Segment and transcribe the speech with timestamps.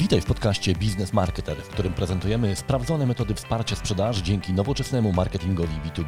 [0.00, 5.74] Witaj w podcaście Biznes Marketer, w którym prezentujemy sprawdzone metody wsparcia sprzedaży dzięki nowoczesnemu marketingowi
[5.74, 6.06] B2B.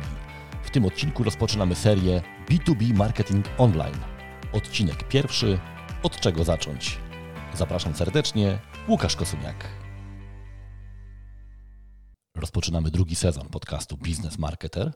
[0.63, 3.99] W tym odcinku rozpoczynamy serię B2B Marketing Online.
[4.53, 5.59] Odcinek pierwszy
[6.03, 6.99] Od czego zacząć?
[7.55, 9.69] Zapraszam serdecznie, Łukasz Kosumiak.
[12.37, 14.93] Rozpoczynamy drugi sezon podcastu Biznes Marketer.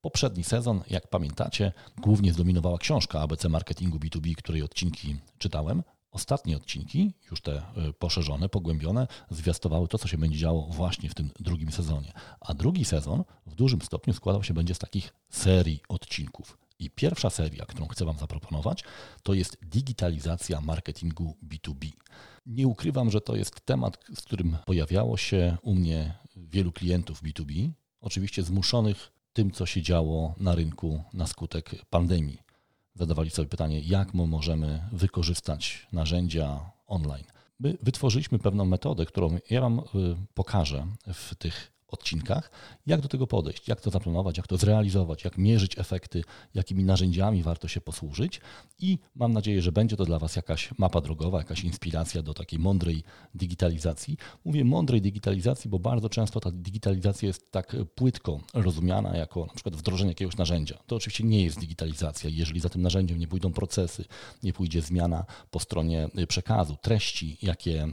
[0.00, 5.82] Poprzedni sezon, jak pamiętacie, głównie zdominowała książka ABC Marketingu B2B, której odcinki czytałem.
[6.16, 11.14] Ostatnie odcinki, już te y, poszerzone, pogłębione, zwiastowały to, co się będzie działo właśnie w
[11.14, 12.12] tym drugim sezonie.
[12.40, 16.58] A drugi sezon w dużym stopniu składał się będzie z takich serii odcinków.
[16.78, 18.84] I pierwsza seria, którą chcę Wam zaproponować,
[19.22, 21.90] to jest digitalizacja marketingu B2B.
[22.46, 27.70] Nie ukrywam, że to jest temat, z którym pojawiało się u mnie wielu klientów B2B,
[28.00, 32.45] oczywiście zmuszonych tym, co się działo na rynku na skutek pandemii
[32.96, 37.24] zadawali sobie pytanie, jak my możemy wykorzystać narzędzia online.
[37.60, 39.82] My wytworzyliśmy pewną metodę, którą ja Wam y,
[40.34, 42.50] pokażę w tych odcinkach,
[42.86, 46.22] jak do tego podejść, jak to zaplanować, jak to zrealizować, jak mierzyć efekty,
[46.54, 48.40] jakimi narzędziami warto się posłużyć
[48.78, 52.58] i mam nadzieję, że będzie to dla Was jakaś mapa drogowa, jakaś inspiracja do takiej
[52.58, 53.02] mądrej
[53.34, 54.16] digitalizacji.
[54.44, 59.76] Mówię mądrej digitalizacji, bo bardzo często ta digitalizacja jest tak płytko rozumiana jako na przykład
[59.76, 60.78] wdrożenie jakiegoś narzędzia.
[60.86, 64.04] To oczywiście nie jest digitalizacja, jeżeli za tym narzędziem nie pójdą procesy,
[64.42, 67.88] nie pójdzie zmiana po stronie przekazu, treści, jakie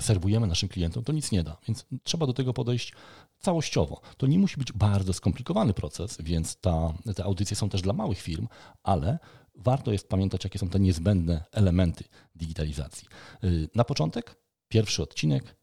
[0.00, 1.56] serwujemy naszym klientom, to nic nie da.
[1.68, 2.92] Więc trzeba do tego podejść
[3.38, 4.00] całościowo.
[4.16, 8.20] To nie musi być bardzo skomplikowany proces, więc ta, te audycje są też dla małych
[8.20, 8.48] firm,
[8.82, 9.18] ale
[9.54, 13.08] warto jest pamiętać, jakie są te niezbędne elementy digitalizacji.
[13.44, 14.36] Y, na początek,
[14.68, 15.56] pierwszy odcinek,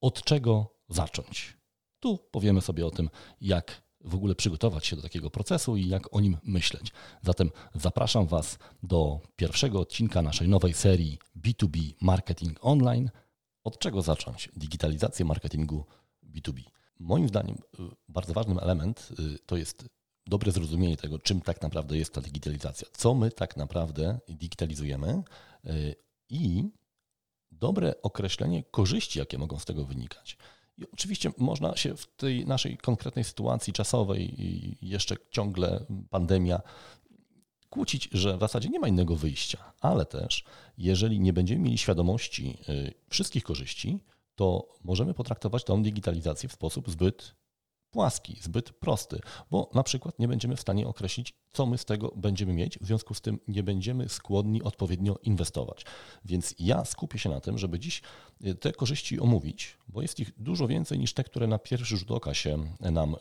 [0.00, 1.56] od czego zacząć.
[2.00, 6.14] Tu powiemy sobie o tym, jak w ogóle przygotować się do takiego procesu i jak
[6.14, 6.92] o nim myśleć.
[7.22, 13.10] Zatem zapraszam Was do pierwszego odcinka naszej nowej serii B2B Marketing Online–
[13.64, 15.84] od czego zacząć digitalizację marketingu
[16.22, 16.62] B2B?
[17.00, 19.88] Moim zdaniem y, bardzo ważnym element y, to jest
[20.26, 25.22] dobre zrozumienie tego, czym tak naprawdę jest ta digitalizacja, co my tak naprawdę digitalizujemy
[25.66, 25.94] y,
[26.28, 26.64] i
[27.50, 30.38] dobre określenie korzyści, jakie mogą z tego wynikać.
[30.76, 34.34] I oczywiście można się w tej naszej konkretnej sytuacji czasowej
[34.82, 36.60] jeszcze ciągle pandemia
[37.74, 40.44] kłócić, że w zasadzie nie ma innego wyjścia, ale też
[40.78, 44.00] jeżeli nie będziemy mieli świadomości y, wszystkich korzyści,
[44.34, 47.34] to możemy potraktować tą digitalizację w sposób zbyt
[47.90, 49.20] płaski, zbyt prosty,
[49.50, 52.86] bo na przykład nie będziemy w stanie określić, co my z tego będziemy mieć, w
[52.86, 55.84] związku z tym nie będziemy skłonni odpowiednio inwestować.
[56.24, 58.02] Więc ja skupię się na tym, żeby dziś
[58.46, 62.10] y, te korzyści omówić, bo jest ich dużo więcej niż te, które na pierwszy rzut
[62.10, 63.16] oka się nam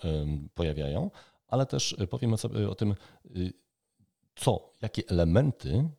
[0.53, 1.11] pojawiają,
[1.47, 2.95] ale też y, powiemy sobie o tym,
[4.35, 5.89] co, jakie elementy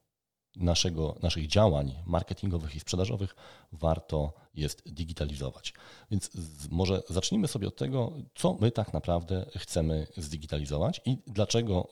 [0.56, 3.36] naszego, naszych działań marketingowych i sprzedażowych
[3.72, 5.74] warto jest digitalizować.
[6.10, 6.30] Więc
[6.70, 11.88] może zacznijmy sobie od tego, co my tak naprawdę chcemy zdigitalizować i dlaczego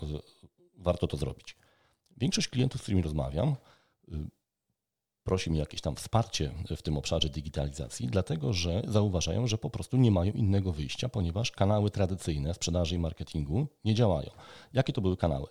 [0.79, 1.57] warto to zrobić.
[2.17, 3.57] Większość klientów, z którymi rozmawiam,
[4.09, 4.13] y,
[5.25, 9.97] prosi mi jakieś tam wsparcie w tym obszarze digitalizacji, dlatego że zauważają, że po prostu
[9.97, 14.31] nie mają innego wyjścia, ponieważ kanały tradycyjne sprzedaży i marketingu nie działają.
[14.73, 15.47] Jakie to były kanały?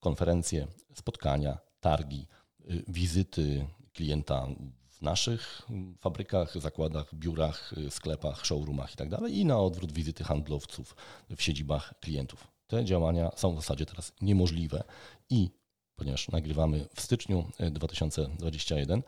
[0.00, 2.26] Konferencje, spotkania, targi,
[2.70, 4.46] y, wizyty klienta
[4.90, 5.62] w naszych
[6.00, 9.16] fabrykach, zakładach, biurach, y, sklepach, showroomach itd.
[9.16, 10.96] Tak i na odwrót wizyty handlowców
[11.36, 12.48] w siedzibach klientów.
[12.66, 14.84] Te działania są w zasadzie teraz niemożliwe
[15.30, 15.50] i
[15.96, 19.02] ponieważ nagrywamy w styczniu 2021, y,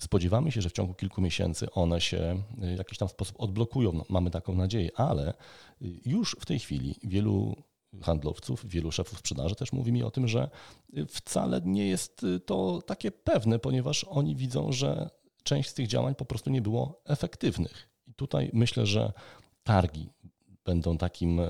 [0.00, 3.92] spodziewamy się, że w ciągu kilku miesięcy one się w jakiś tam sposób odblokują.
[3.92, 5.34] No, mamy taką nadzieję, ale
[6.04, 7.56] już w tej chwili wielu
[8.02, 10.50] handlowców, wielu szefów sprzedaży też mówi mi o tym, że
[11.08, 15.10] wcale nie jest to takie pewne, ponieważ oni widzą, że
[15.42, 17.88] część z tych działań po prostu nie było efektywnych.
[18.06, 19.12] I tutaj myślę, że
[19.64, 20.08] targi
[20.64, 21.40] będą takim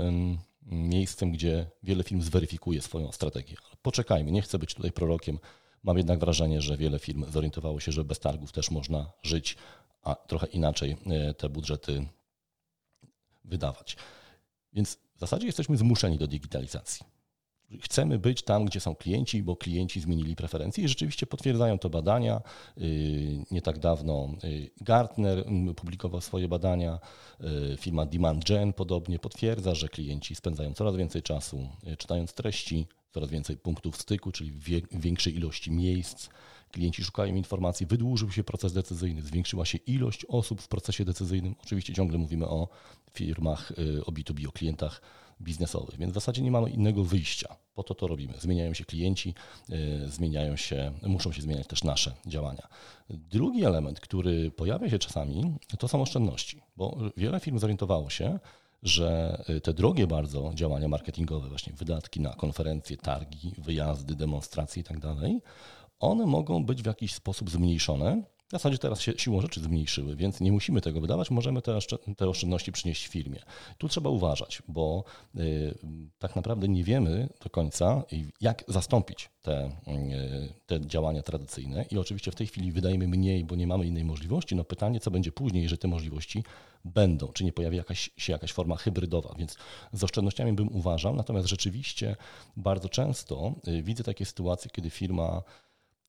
[0.62, 3.56] miejscem, gdzie wiele firm zweryfikuje swoją strategię.
[3.66, 5.38] Ale poczekajmy, nie chcę być tutaj prorokiem.
[5.82, 9.56] Mam jednak wrażenie, że wiele firm zorientowało się, że bez targów też można żyć,
[10.02, 12.06] a trochę inaczej e, te budżety
[13.44, 13.96] wydawać.
[14.72, 17.06] Więc w zasadzie jesteśmy zmuszeni do digitalizacji.
[17.80, 22.42] Chcemy być tam, gdzie są klienci, bo klienci zmienili preferencje i rzeczywiście potwierdzają to badania.
[22.78, 26.98] Y, nie tak dawno y, Gartner mm, publikował swoje badania,
[27.72, 33.56] y, firma DemandGen podobnie potwierdza, że klienci spędzają coraz więcej czasu czytając treści, coraz więcej
[33.56, 36.28] punktów styku, czyli w większej ilości miejsc.
[36.72, 41.54] Klienci szukają informacji, wydłużył się proces decyzyjny, zwiększyła się ilość osób w procesie decyzyjnym.
[41.62, 42.68] Oczywiście ciągle mówimy o
[43.12, 43.72] firmach,
[44.06, 45.02] o B2B, o klientach
[45.40, 47.56] biznesowych, więc w zasadzie nie mamy innego wyjścia.
[47.74, 48.34] Po to to robimy.
[48.38, 49.34] Zmieniają się klienci,
[50.06, 52.68] zmieniają się, muszą się zmieniać też nasze działania.
[53.10, 58.38] Drugi element, który pojawia się czasami, to są oszczędności, bo wiele firm zorientowało się,
[58.82, 65.42] że te drogie bardzo działania marketingowe, właśnie wydatki na konferencje, targi, wyjazdy, demonstracje itd., tak
[65.98, 68.22] one mogą być w jakiś sposób zmniejszone.
[68.48, 71.78] W zasadzie teraz się siłą rzeczy zmniejszyły, więc nie musimy tego wydawać, możemy te,
[72.16, 73.40] te oszczędności przynieść w firmie.
[73.78, 75.04] Tu trzeba uważać, bo
[75.36, 75.78] y,
[76.18, 78.02] tak naprawdę nie wiemy do końca,
[78.40, 81.84] jak zastąpić te, y, te działania tradycyjne.
[81.90, 84.56] I oczywiście w tej chwili wydajemy mniej, bo nie mamy innej możliwości.
[84.56, 86.44] No pytanie, co będzie później, jeżeli te możliwości
[86.84, 89.56] będą, czy nie pojawi jakaś, się jakaś forma hybrydowa, więc
[89.92, 92.16] z oszczędnościami bym uważał, natomiast rzeczywiście
[92.56, 95.42] bardzo często y, widzę takie sytuacje, kiedy firma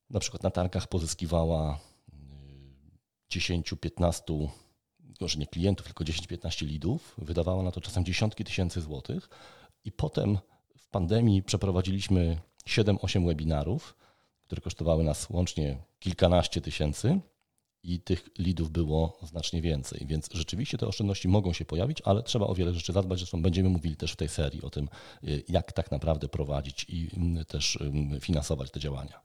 [0.10, 1.80] na przykład na targach pozyskiwała
[3.32, 4.48] 10-15,
[5.22, 7.16] może nie klientów, tylko 10-15 lidów.
[7.18, 9.30] Wydawała na to czasem dziesiątki tysięcy złotych.
[9.86, 10.38] I potem
[10.78, 13.96] w pandemii przeprowadziliśmy 7-8 webinarów,
[14.44, 17.20] które kosztowały nas łącznie kilkanaście tysięcy
[17.84, 20.06] i tych lidów było znacznie więcej.
[20.06, 23.20] Więc rzeczywiście te oszczędności mogą się pojawić, ale trzeba o wiele rzeczy zadbać.
[23.20, 24.90] Zresztą będziemy mówili też w tej serii o tym,
[25.24, 27.80] y, jak tak naprawdę prowadzić i mm, też
[28.20, 29.22] finansować te działania.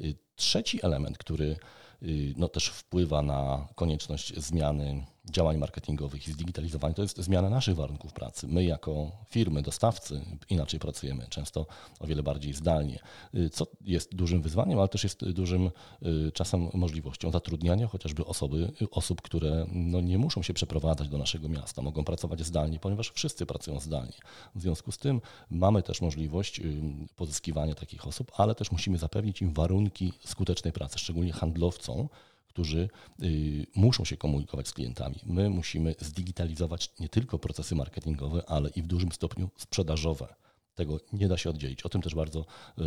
[0.00, 1.56] Y, trzeci element, który
[2.02, 7.76] y, no, też wpływa na konieczność zmiany działań marketingowych i zdigitalizowania, to jest zmiana naszych
[7.76, 8.46] warunków pracy.
[8.48, 10.20] My jako firmy, dostawcy
[10.50, 11.66] inaczej pracujemy, często
[12.00, 12.98] o wiele bardziej zdalnie,
[13.34, 15.70] y, co jest dużym wyzwaniem, ale też jest dużym
[16.02, 21.48] y, czasem możliwością zatrudniania chociażby osoby, osób, które no nie muszą się przeprowadzać do naszego
[21.48, 24.18] miasta, mogą pracować zdalnie, ponieważ wszyscy pracują zdalnie.
[24.54, 25.20] W związku z tym
[25.50, 26.82] mamy też możliwość y,
[27.16, 32.08] pozyskiwania takich osób, ale też musimy zapewnić im warunki skutecznej pracy, szczególnie handlowcom,
[32.50, 32.88] którzy
[33.22, 35.16] y, muszą się komunikować z klientami.
[35.26, 40.34] My musimy zdigitalizować nie tylko procesy marketingowe, ale i w dużym stopniu sprzedażowe.
[40.74, 41.82] Tego nie da się oddzielić.
[41.82, 42.82] O tym też bardzo y,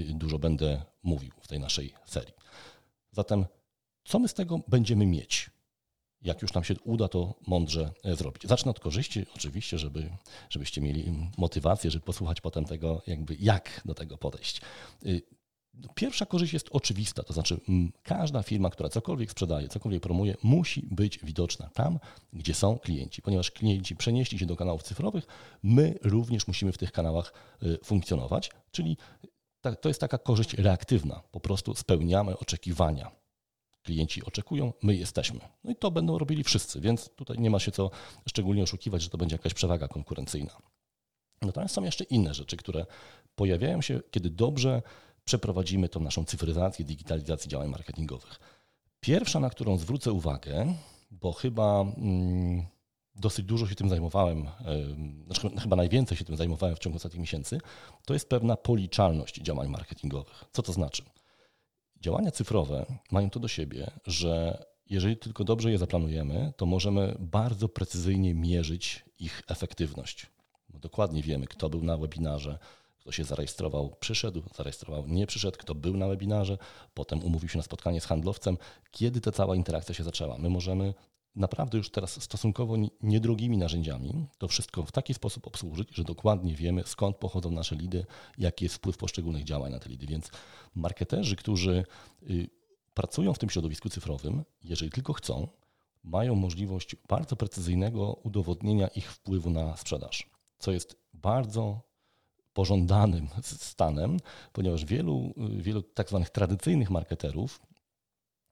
[0.00, 2.34] y, dużo będę mówił w tej naszej serii.
[3.12, 3.46] Zatem,
[4.04, 5.50] co my z tego będziemy mieć?
[6.22, 8.46] Jak już nam się uda to mądrze e, zrobić.
[8.46, 10.10] Zacznę od korzyści, oczywiście, żeby,
[10.50, 14.60] żebyście mieli motywację, żeby posłuchać potem tego, jakby jak do tego podejść.
[15.94, 17.60] Pierwsza korzyść jest oczywista, to znaczy
[18.02, 21.98] każda firma, która cokolwiek sprzedaje, cokolwiek promuje, musi być widoczna tam,
[22.32, 25.26] gdzie są klienci, ponieważ klienci przenieśli się do kanałów cyfrowych,
[25.62, 27.32] my również musimy w tych kanałach
[27.62, 28.96] y, funkcjonować, czyli
[29.80, 33.10] to jest taka korzyść reaktywna, po prostu spełniamy oczekiwania.
[33.82, 35.40] Klienci oczekują, my jesteśmy.
[35.64, 37.90] No i to będą robili wszyscy, więc tutaj nie ma się co
[38.28, 40.62] szczególnie oszukiwać, że to będzie jakaś przewaga konkurencyjna.
[41.42, 42.86] Natomiast są jeszcze inne rzeczy, które
[43.34, 44.82] pojawiają się, kiedy dobrze
[45.28, 48.40] przeprowadzimy tą naszą cyfryzację, digitalizację działań marketingowych.
[49.00, 50.74] Pierwsza, na którą zwrócę uwagę,
[51.10, 52.66] bo chyba mm,
[53.14, 54.48] dosyć dużo się tym zajmowałem,
[55.26, 57.60] znaczy chyba najwięcej się tym zajmowałem w ciągu ostatnich miesięcy,
[58.06, 60.44] to jest pewna policzalność działań marketingowych.
[60.52, 61.02] Co to znaczy?
[62.00, 67.68] Działania cyfrowe mają to do siebie, że jeżeli tylko dobrze je zaplanujemy, to możemy bardzo
[67.68, 70.26] precyzyjnie mierzyć ich efektywność.
[70.68, 72.58] Dokładnie wiemy, kto był na webinarze,
[72.98, 76.58] kto się zarejestrował, przyszedł, zarejestrował, nie przyszedł, kto był na webinarze,
[76.94, 78.58] potem umówił się na spotkanie z handlowcem,
[78.90, 80.38] kiedy ta cała interakcja się zaczęła.
[80.38, 80.94] My możemy
[81.36, 86.82] naprawdę już teraz stosunkowo niedrogimi narzędziami to wszystko w taki sposób obsłużyć, że dokładnie wiemy,
[86.86, 88.06] skąd pochodzą nasze lidy,
[88.38, 90.06] jaki jest wpływ poszczególnych działań na te lidy.
[90.06, 90.30] Więc
[90.74, 91.84] marketerzy, którzy
[92.30, 92.50] y,
[92.94, 95.48] pracują w tym środowisku cyfrowym, jeżeli tylko chcą,
[96.04, 101.87] mają możliwość bardzo precyzyjnego udowodnienia ich wpływu na sprzedaż, co jest bardzo
[102.58, 104.16] pożądanym stanem,
[104.52, 107.60] ponieważ wielu, wielu tak zwanych tradycyjnych marketerów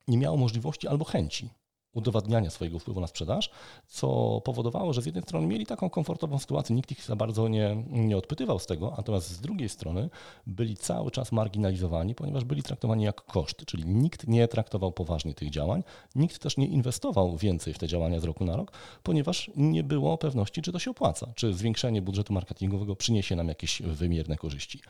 [0.07, 1.49] nie miało możliwości albo chęci
[1.97, 3.49] udowadniania swojego wpływu na sprzedaż,
[3.87, 7.83] co powodowało, że z jednej strony mieli taką komfortową sytuację, nikt ich za bardzo nie,
[7.89, 10.09] nie odpytywał z tego, natomiast z drugiej strony
[10.47, 15.49] byli cały czas marginalizowani, ponieważ byli traktowani jak koszt, czyli nikt nie traktował poważnie tych
[15.49, 15.83] działań,
[16.15, 18.71] nikt też nie inwestował więcej w te działania z roku na rok,
[19.03, 23.81] ponieważ nie było pewności, czy to się opłaca, czy zwiększenie budżetu marketingowego przyniesie nam jakieś
[23.81, 24.81] wymierne korzyści.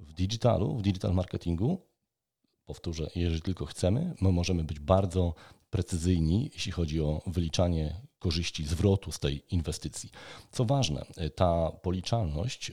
[0.00, 1.78] W digitalu, w digital marketingu
[2.66, 5.34] powtórzę, jeżeli tylko chcemy, my możemy być bardzo
[5.70, 10.10] precyzyjni, jeśli chodzi o wyliczanie korzyści zwrotu z tej inwestycji.
[10.52, 12.72] Co ważne, ta policzalność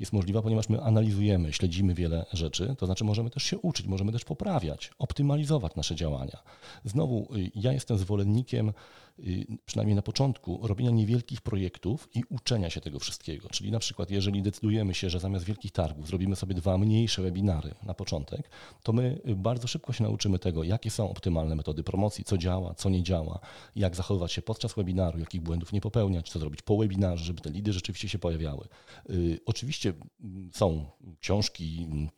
[0.00, 4.12] jest możliwa, ponieważ my analizujemy, śledzimy wiele rzeczy, to znaczy możemy też się uczyć, możemy
[4.12, 6.42] też poprawiać, optymalizować nasze działania.
[6.84, 8.72] Znowu, y, ja jestem zwolennikiem
[9.18, 13.48] Y, przynajmniej na początku, robienia niewielkich projektów i uczenia się tego wszystkiego.
[13.48, 17.74] Czyli na przykład, jeżeli decydujemy się, że zamiast wielkich targów zrobimy sobie dwa mniejsze webinary
[17.82, 18.50] na początek,
[18.82, 22.90] to my bardzo szybko się nauczymy tego, jakie są optymalne metody promocji, co działa, co
[22.90, 23.38] nie działa,
[23.76, 27.40] jak zachowywać się podczas podczas webinaru, jakich błędów nie popełniać, co zrobić po webinarze, żeby
[27.40, 28.68] te lidy rzeczywiście się pojawiały.
[29.10, 30.86] Y, oczywiście mm, są
[31.20, 32.08] książki, mm,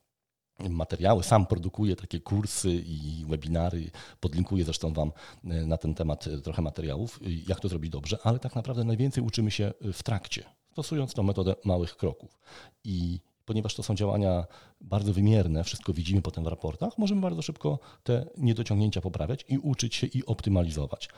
[0.70, 5.12] materiały, sam produkuję takie kursy i webinary, podlinkuję zresztą Wam
[5.44, 9.50] y, na ten temat trochę materiałów, jak to zrobić dobrze, ale tak naprawdę najwięcej uczymy
[9.50, 12.38] się w trakcie, stosując tą metodę małych kroków.
[12.84, 14.44] I ponieważ to są działania
[14.80, 19.94] bardzo wymierne, wszystko widzimy potem w raportach, możemy bardzo szybko te niedociągnięcia poprawiać i uczyć
[19.94, 21.08] się i optymalizować.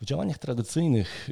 [0.00, 1.28] W działaniach tradycyjnych,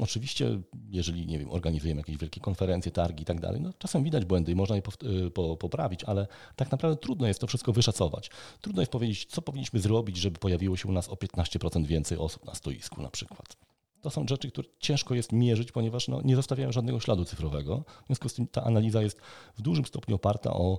[0.00, 0.60] oczywiście,
[0.90, 4.52] jeżeli nie wiem, organizujemy jakieś wielkie konferencje, targi i tak dalej, no czasem widać błędy
[4.52, 4.82] i można je
[5.26, 6.26] y, poprawić, ale
[6.56, 8.30] tak naprawdę trudno jest to wszystko wyszacować.
[8.60, 12.44] Trudno jest powiedzieć, co powinniśmy zrobić, żeby pojawiło się u nas o 15% więcej osób
[12.44, 13.65] na stoisku na przykład.
[14.02, 17.84] To są rzeczy, które ciężko jest mierzyć, ponieważ no, nie zostawiają żadnego śladu cyfrowego.
[18.02, 19.20] W związku z tym ta analiza jest
[19.58, 20.78] w dużym stopniu oparta o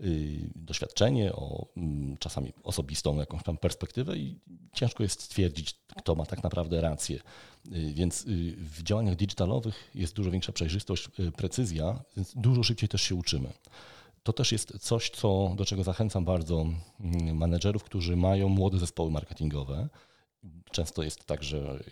[0.00, 4.38] y, doświadczenie, o y, czasami osobistą jakąś tam perspektywę i
[4.72, 7.16] ciężko jest stwierdzić, kto ma tak naprawdę rację.
[7.16, 13.02] Y, więc y, w działaniach digitalowych jest dużo większa przejrzystość, precyzja, więc dużo szybciej też
[13.02, 13.52] się uczymy.
[14.22, 16.66] To też jest coś, co, do czego zachęcam bardzo
[17.00, 19.88] mm, menedżerów, którzy mają młode zespoły marketingowe
[20.70, 21.84] Często jest tak, że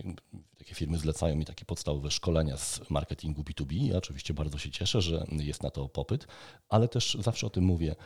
[0.58, 3.86] takie firmy zlecają mi takie podstawowe szkolenia z marketingu B2B.
[3.86, 6.26] Ja oczywiście bardzo się cieszę, że jest na to popyt,
[6.68, 7.96] ale też zawsze o tym mówię.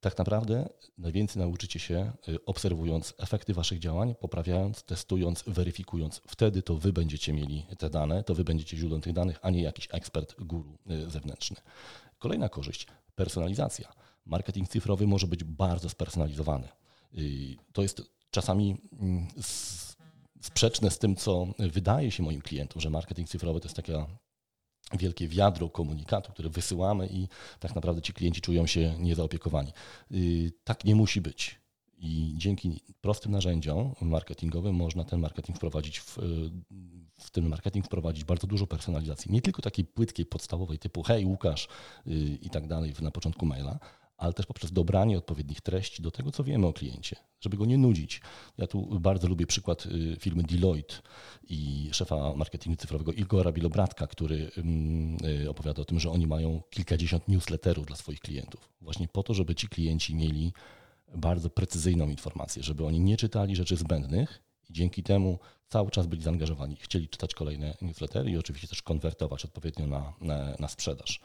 [0.00, 0.68] Tak naprawdę
[0.98, 6.20] najwięcej nauczycie się y, obserwując efekty Waszych działań, poprawiając, testując, weryfikując.
[6.26, 9.62] Wtedy to Wy będziecie mieli te dane, to Wy będziecie źródłem tych danych, a nie
[9.62, 11.56] jakiś ekspert, guru y, zewnętrzny.
[12.18, 13.92] Kolejna korzyść personalizacja.
[14.26, 16.68] Marketing cyfrowy może być bardzo spersonalizowany.
[17.18, 19.26] Y, to jest czasami mm,
[20.40, 24.06] sprzeczne z tym, co wydaje się moim klientom, że marketing cyfrowy to jest takie
[24.92, 27.28] wielkie wiadro komunikatu, które wysyłamy i
[27.60, 29.72] tak naprawdę ci klienci czują się niezaopiekowani.
[30.12, 31.60] Y, tak nie musi być.
[32.02, 36.18] I dzięki prostym narzędziom marketingowym można ten marketing wprowadzić w,
[37.18, 39.32] w ten marketing wprowadzić bardzo dużo personalizacji.
[39.32, 41.68] Nie tylko takiej płytkiej, podstawowej typu hej Łukasz
[42.06, 42.10] y,
[42.42, 43.78] i tak dalej na początku maila,
[44.20, 47.78] ale też poprzez dobranie odpowiednich treści do tego, co wiemy o kliencie, żeby go nie
[47.78, 48.20] nudzić.
[48.58, 50.94] Ja tu bardzo lubię przykład y, firmy Deloitte
[51.48, 56.62] i szefa marketingu cyfrowego Igora Bilobratka, który mm, y, opowiada o tym, że oni mają
[56.70, 60.52] kilkadziesiąt newsletterów dla swoich klientów, właśnie po to, żeby ci klienci mieli
[61.14, 65.38] bardzo precyzyjną informację, żeby oni nie czytali rzeczy zbędnych i dzięki temu
[65.70, 70.54] cały czas byli zaangażowani, chcieli czytać kolejne newslettery i oczywiście też konwertować odpowiednio na, na,
[70.58, 71.20] na sprzedaż.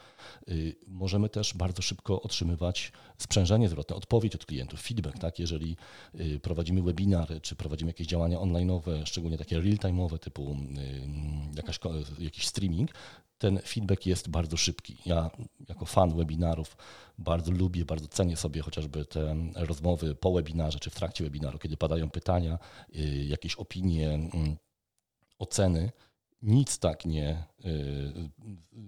[0.48, 5.38] Y, możemy też bardzo szybko otrzymywać sprzężenie zwrotne, odpowiedź od klientów, feedback, tak?
[5.38, 5.76] Jeżeli
[6.14, 11.78] y, prowadzimy webinary, czy prowadzimy jakieś działania online'owe, szczególnie takie real-time'owe typu y, jakaś,
[12.18, 12.90] jakiś streaming,
[13.38, 14.96] ten feedback jest bardzo szybki.
[15.06, 15.30] Ja
[15.68, 16.76] jako fan webinarów
[17.18, 21.76] bardzo lubię, bardzo cenię sobie chociażby te rozmowy po webinarze czy w trakcie webinaru, kiedy
[21.76, 22.58] padają pytania,
[23.26, 24.18] jakieś opinie,
[25.38, 25.90] oceny
[26.42, 28.30] nic tak nie y,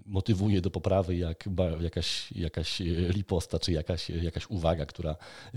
[0.06, 1.48] motywuje do poprawy jak
[1.80, 5.16] jakaś, jakaś riposta czy jakaś, jakaś uwaga, która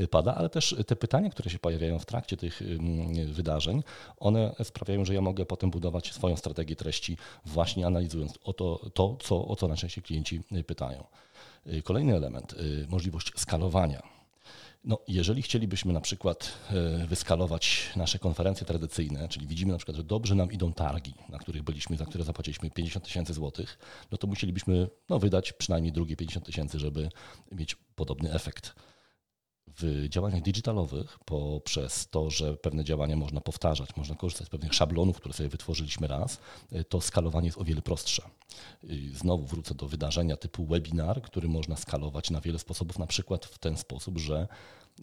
[0.09, 2.61] pada, ale też te pytania, które się pojawiają w trakcie tych
[3.25, 3.83] wydarzeń,
[4.17, 9.17] one sprawiają, że ja mogę potem budować swoją strategię treści właśnie analizując o to, to
[9.21, 11.03] co, o co najczęściej klienci pytają.
[11.67, 14.20] Y, kolejny element, y, możliwość skalowania
[14.83, 20.03] no, jeżeli chcielibyśmy na przykład e, wyskalować nasze konferencje tradycyjne, czyli widzimy na przykład, że
[20.03, 23.77] dobrze nam idą targi, na których byliśmy, za które zapłaciliśmy 50 tysięcy złotych,
[24.11, 27.09] no to musielibyśmy no, wydać przynajmniej drugie 50 tysięcy, żeby
[27.51, 28.75] mieć podobny efekt.
[29.77, 35.17] W działaniach digitalowych, poprzez to, że pewne działania można powtarzać, można korzystać z pewnych szablonów,
[35.17, 36.39] które sobie wytworzyliśmy raz,
[36.71, 38.21] e, to skalowanie jest o wiele prostsze.
[39.13, 43.57] Znowu wrócę do wydarzenia typu webinar, który można skalować na wiele sposobów, na przykład w
[43.57, 44.47] ten sposób, że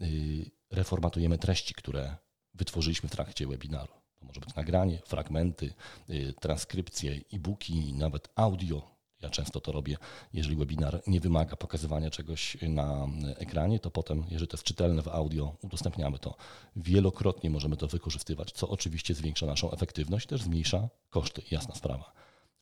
[0.03, 2.17] y, reformatujemy treści, które
[2.55, 3.93] wytworzyliśmy w trakcie webinaru.
[4.21, 5.75] To może być nagranie, fragmenty,
[6.11, 9.97] y, transkrypcje, e-booki, nawet audio, ja często to robię,
[10.33, 13.07] jeżeli webinar nie wymaga pokazywania czegoś na
[13.37, 16.35] ekranie, to potem, jeżeli to jest czytelne w audio, udostępniamy to.
[16.77, 22.13] Wielokrotnie możemy to wykorzystywać, co oczywiście zwiększa naszą efektywność, też zmniejsza koszty, jasna sprawa.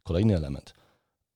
[0.03, 0.75] Kolejny element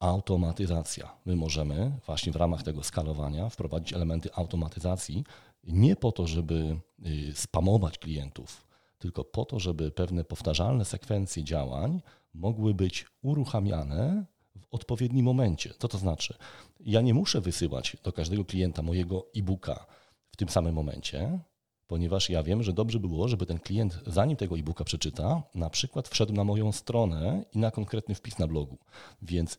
[0.00, 1.16] automatyzacja.
[1.24, 5.24] My możemy właśnie w ramach tego skalowania wprowadzić elementy automatyzacji
[5.64, 8.66] nie po to, żeby y, spamować klientów,
[8.98, 12.00] tylko po to, żeby pewne powtarzalne sekwencje działań
[12.34, 14.24] mogły być uruchamiane
[14.70, 15.74] odpowiednim momencie.
[15.78, 16.34] Co to znaczy?
[16.80, 19.86] Ja nie muszę wysyłać do każdego klienta mojego e-booka
[20.32, 21.40] w tym samym momencie,
[21.86, 25.70] ponieważ ja wiem, że dobrze by było, żeby ten klient, zanim tego e-booka przeczyta, na
[25.70, 28.78] przykład wszedł na moją stronę i na konkretny wpis na blogu.
[29.22, 29.58] Więc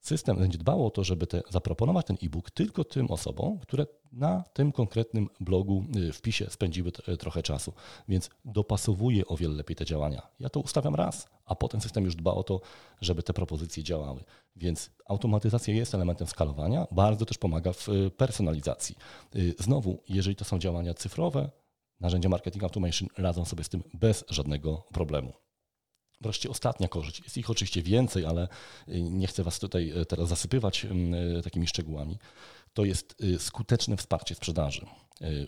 [0.00, 4.44] system będzie dbał o to, żeby te, zaproponować ten e-book tylko tym osobom, które na
[4.52, 7.72] tym konkretnym blogu, wpisie spędziły trochę czasu,
[8.08, 10.22] więc dopasowuję o wiele lepiej te działania.
[10.40, 12.60] Ja to ustawiam raz, a potem system już dba o to,
[13.00, 14.24] żeby te propozycje działały.
[14.56, 18.96] Więc automatyzacja jest elementem skalowania, bardzo też pomaga w personalizacji.
[19.58, 21.50] Znowu, jeżeli to są działania cyfrowe,
[22.00, 25.32] narzędzia marketing automation radzą sobie z tym bez żadnego problemu.
[26.20, 27.20] Wreszcie ostatnia korzyść.
[27.24, 28.48] Jest ich oczywiście więcej, ale
[28.88, 30.84] y, nie chcę Was tutaj y, teraz zasypywać
[31.38, 32.18] y, takimi szczegółami.
[32.72, 34.86] To jest skuteczne wsparcie sprzedaży.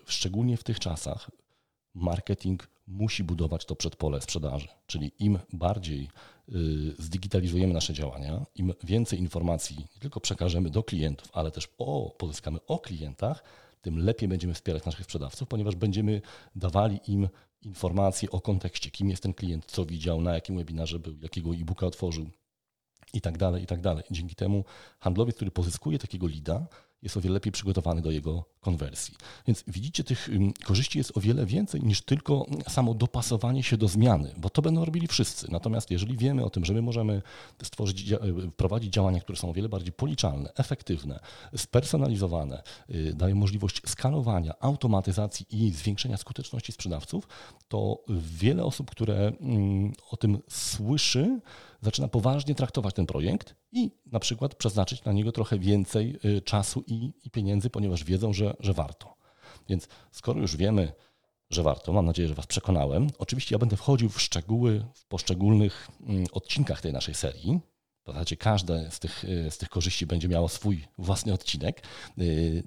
[0.07, 1.31] Szczególnie w tych czasach
[1.95, 4.69] marketing musi budować to przedpole sprzedaży.
[4.87, 6.09] Czyli im bardziej
[6.99, 12.59] zdigitalizujemy nasze działania, im więcej informacji nie tylko przekażemy do klientów, ale też o, pozyskamy
[12.67, 13.45] o klientach,
[13.81, 16.23] tym lepiej będziemy wspierać naszych sprzedawców, ponieważ będziemy
[16.57, 17.29] dawali im
[17.63, 21.87] informacje o kontekście, kim jest ten klient, co widział, na jakim webinarze był, jakiego e-booka
[21.87, 22.31] otworzył
[23.13, 24.05] i tak dalej, i tak dalej.
[24.11, 24.65] Dzięki temu
[24.99, 26.67] handlowiec, który pozyskuje takiego lida,
[27.03, 29.15] jest o wiele lepiej przygotowany do jego konwersji.
[29.47, 30.29] Więc widzicie, tych
[30.65, 34.85] korzyści jest o wiele więcej niż tylko samo dopasowanie się do zmiany, bo to będą
[34.85, 35.51] robili wszyscy.
[35.51, 37.23] Natomiast jeżeli wiemy o tym, że my możemy
[37.63, 38.15] stworzyć,
[38.53, 41.21] wprowadzić działania, które są o wiele bardziej policzalne, efektywne,
[41.57, 47.29] spersonalizowane, y, dają możliwość skalowania, automatyzacji i zwiększenia skuteczności sprzedawców,
[47.69, 48.05] to
[48.39, 49.33] wiele osób, które
[50.11, 51.41] o tym słyszy,
[51.83, 56.85] zaczyna poważnie traktować ten projekt i na przykład przeznaczyć na niego trochę więcej y, czasu
[56.87, 59.17] i, i pieniędzy, ponieważ wiedzą, że, że warto.
[59.69, 60.93] Więc skoro już wiemy,
[61.51, 63.09] że warto, mam nadzieję, że Was przekonałem.
[63.19, 67.61] Oczywiście ja będę wchodził w szczegóły w poszczególnych mm, odcinkach tej naszej serii.
[68.05, 71.83] W zasadzie każde z tych, y, z tych korzyści będzie miało swój własny odcinek.
[72.19, 72.63] Y,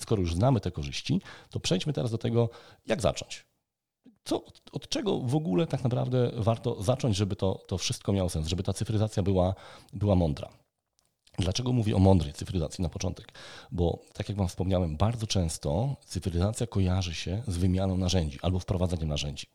[0.00, 1.20] skoro już znamy te korzyści,
[1.50, 2.50] to przejdźmy teraz do tego,
[2.86, 3.47] jak zacząć.
[4.28, 8.46] Co, od czego w ogóle tak naprawdę warto zacząć, żeby to, to wszystko miało sens,
[8.46, 9.54] żeby ta cyfryzacja była,
[9.92, 10.48] była mądra?
[11.38, 13.32] Dlaczego mówię o mądrej cyfryzacji na początek?
[13.72, 19.08] Bo, tak jak Wam wspomniałem, bardzo często cyfryzacja kojarzy się z wymianą narzędzi albo wprowadzaniem
[19.08, 19.46] narzędzi.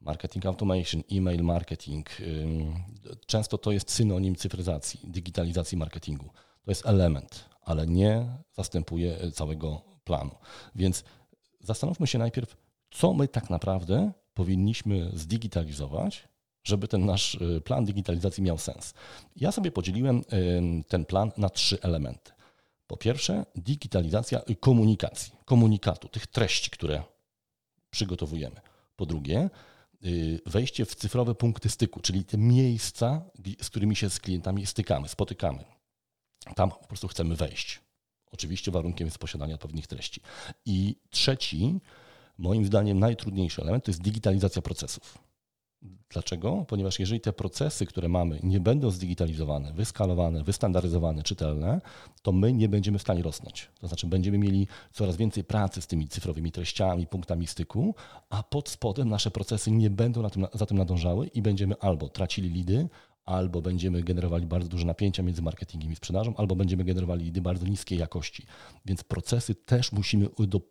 [0.00, 2.10] Marketing automation, e-mail marketing,
[3.26, 6.30] często to jest synonim cyfryzacji, digitalizacji marketingu.
[6.64, 10.34] To jest element, ale nie zastępuje całego planu.
[10.74, 11.04] Więc
[11.60, 16.28] zastanówmy się najpierw, co my tak naprawdę powinniśmy zdigitalizować,
[16.64, 18.94] żeby ten nasz y, plan digitalizacji miał sens.
[19.36, 20.22] Ja sobie podzieliłem
[20.88, 22.32] ten plan na trzy elementy.
[22.86, 27.02] Po pierwsze, digitalizacja komunikacji, komunikatu, tych treści, które
[27.90, 28.60] przygotowujemy.
[28.96, 29.50] Po drugie,
[30.04, 33.22] y, wejście w cyfrowe punkty styku, czyli te miejsca,
[33.62, 35.64] z którymi się z klientami stykamy, spotykamy.
[36.56, 37.80] Tam po prostu chcemy wejść.
[38.32, 40.20] Oczywiście warunkiem jest posiadanie odpowiednich treści.
[40.66, 41.80] I trzeci,
[42.38, 45.18] moim zdaniem najtrudniejszy element to jest digitalizacja procesów.
[46.10, 46.64] Dlaczego?
[46.68, 51.80] Ponieważ jeżeli te procesy, które mamy, nie będą zdigitalizowane, wyskalowane, wystandaryzowane, czytelne,
[52.22, 53.68] to my nie będziemy w stanie rosnąć.
[53.80, 57.94] To znaczy będziemy mieli coraz więcej pracy z tymi cyfrowymi treściami, punktami styku,
[58.30, 62.08] a pod spodem nasze procesy nie będą na tym, za tym nadążały i będziemy albo
[62.08, 62.88] tracili lidy,
[63.28, 67.66] albo będziemy generowali bardzo duże napięcia między marketingiem i sprzedażą, albo będziemy generowali lidy bardzo
[67.66, 68.46] niskiej jakości.
[68.86, 70.28] Więc procesy też musimy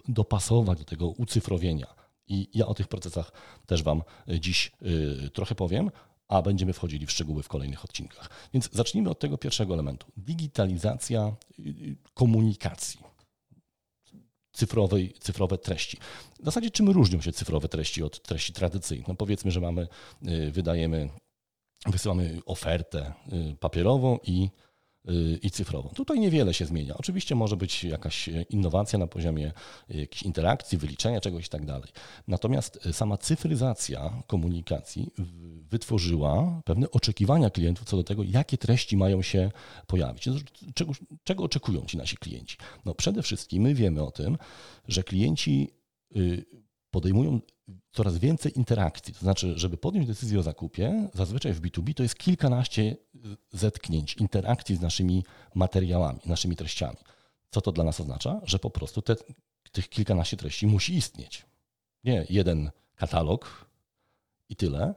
[0.07, 1.87] dopasować do tego ucyfrowienia.
[2.27, 3.31] I ja o tych procesach
[3.65, 4.01] też Wam
[4.39, 4.71] dziś
[5.25, 5.91] y, trochę powiem,
[6.27, 8.29] a będziemy wchodzili w szczegóły w kolejnych odcinkach.
[8.53, 10.07] Więc zacznijmy od tego pierwszego elementu.
[10.17, 12.99] Digitalizacja y, komunikacji
[14.51, 15.97] cyfrowej, cyfrowe treści.
[16.39, 19.07] W zasadzie czym różnią się cyfrowe treści od treści tradycyjnych?
[19.07, 19.87] No powiedzmy, że mamy,
[20.51, 21.09] wydajemy
[21.85, 24.49] wysyłamy ofertę y, papierową i,
[25.09, 25.89] y, i cyfrową.
[25.89, 26.97] Tutaj niewiele się zmienia.
[26.97, 29.51] Oczywiście może być jakaś innowacja na poziomie
[29.89, 31.89] jakiejś interakcji, wyliczenia czegoś i tak dalej.
[32.27, 35.11] Natomiast sama cyfryzacja komunikacji
[35.69, 39.51] wytworzyła pewne oczekiwania klientów co do tego, jakie treści mają się
[39.87, 40.29] pojawić.
[40.75, 40.91] Czego,
[41.23, 42.57] czego oczekują ci nasi klienci?
[42.85, 44.37] No przede wszystkim my wiemy o tym,
[44.87, 45.69] że klienci
[46.15, 46.45] y,
[46.91, 47.39] podejmują
[47.91, 49.13] coraz więcej interakcji.
[49.13, 52.97] To znaczy, żeby podjąć decyzję o zakupie, zazwyczaj w B2B to jest kilkanaście
[53.51, 55.23] zetknięć, interakcji z naszymi
[55.55, 56.97] materiałami, naszymi treściami.
[57.49, 58.41] Co to dla nas oznacza?
[58.43, 59.15] Że po prostu te,
[59.71, 61.45] tych kilkanaście treści musi istnieć.
[62.03, 63.69] Nie jeden katalog
[64.49, 64.95] i tyle,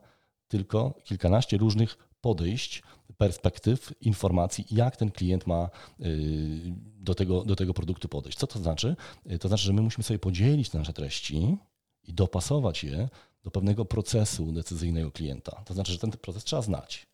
[0.48, 2.82] tylko kilkanaście różnych podejść,
[3.16, 8.38] perspektyw, informacji, jak ten klient ma y, do tego, do tego produktu podejść.
[8.38, 8.96] Co to znaczy?
[9.40, 11.56] To znaczy, że my musimy sobie podzielić nasze treści
[12.04, 13.08] i dopasować je
[13.42, 15.62] do pewnego procesu decyzyjnego klienta.
[15.64, 17.06] To znaczy, że ten proces trzeba znać.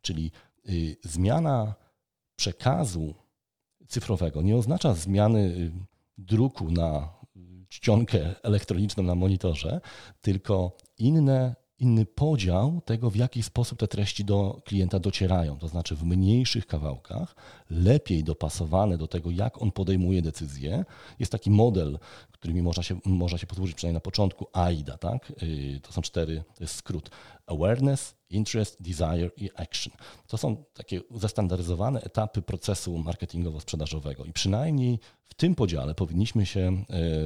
[0.00, 0.30] Czyli
[0.68, 1.74] y, zmiana
[2.36, 3.14] przekazu
[3.88, 5.72] cyfrowego nie oznacza zmiany y,
[6.18, 7.18] druku na
[7.68, 9.80] czcionkę elektroniczną na monitorze,
[10.20, 15.58] tylko inne inny podział tego, w jaki sposób te treści do klienta docierają.
[15.58, 17.34] To znaczy w mniejszych kawałkach,
[17.70, 20.84] lepiej dopasowane do tego, jak on podejmuje decyzje.
[21.18, 21.98] Jest taki model,
[22.32, 24.98] którymi można się, można się posłużyć przynajmniej na początku, AIDA.
[24.98, 25.32] Tak?
[25.42, 27.10] Y, to są cztery, to jest skrót.
[27.48, 29.92] Awareness, Interest, Desire i Action.
[30.26, 36.84] To są takie zestandaryzowane etapy procesu marketingowo-sprzedażowego i przynajmniej w tym podziale powinniśmy się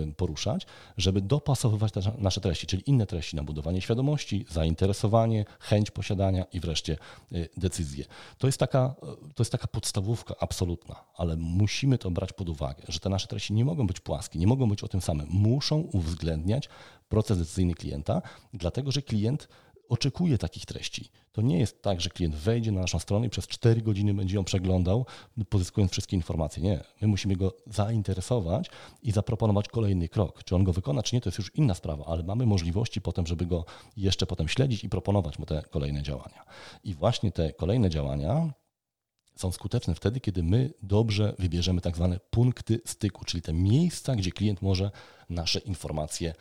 [0.08, 6.44] y, poruszać, żeby dopasowywać nasze treści, czyli inne treści na budowanie świadomości, zainteresowanie, chęć posiadania
[6.52, 6.96] i wreszcie
[7.32, 8.04] y, decyzje.
[8.38, 8.94] To jest taka,
[9.34, 13.52] to jest taka podstawówka absolutna, ale musimy to brać pod uwagę, że te nasze treści
[13.52, 15.26] nie mogą być płaskie, nie mogą być o tym samym.
[15.30, 16.68] Muszą uwzględniać
[17.08, 18.22] proces decyzyjny klienta,
[18.54, 19.48] dlatego że klient
[19.92, 21.10] oczekuje takich treści.
[21.32, 24.36] To nie jest tak, że klient wejdzie na naszą stronę i przez 4 godziny będzie
[24.36, 25.06] ją przeglądał,
[25.48, 26.62] pozyskując wszystkie informacje.
[26.62, 26.84] Nie.
[27.00, 28.70] My musimy go zainteresować
[29.02, 30.44] i zaproponować kolejny krok.
[30.44, 33.26] Czy on go wykona, czy nie, to jest już inna sprawa, ale mamy możliwości potem,
[33.26, 33.64] żeby go
[33.96, 36.44] jeszcze potem śledzić i proponować mu te kolejne działania.
[36.84, 38.52] I właśnie te kolejne działania
[39.36, 44.32] są skuteczne wtedy, kiedy my dobrze wybierzemy tak zwane punkty styku, czyli te miejsca, gdzie
[44.32, 44.90] klient może
[45.30, 46.34] nasze informacje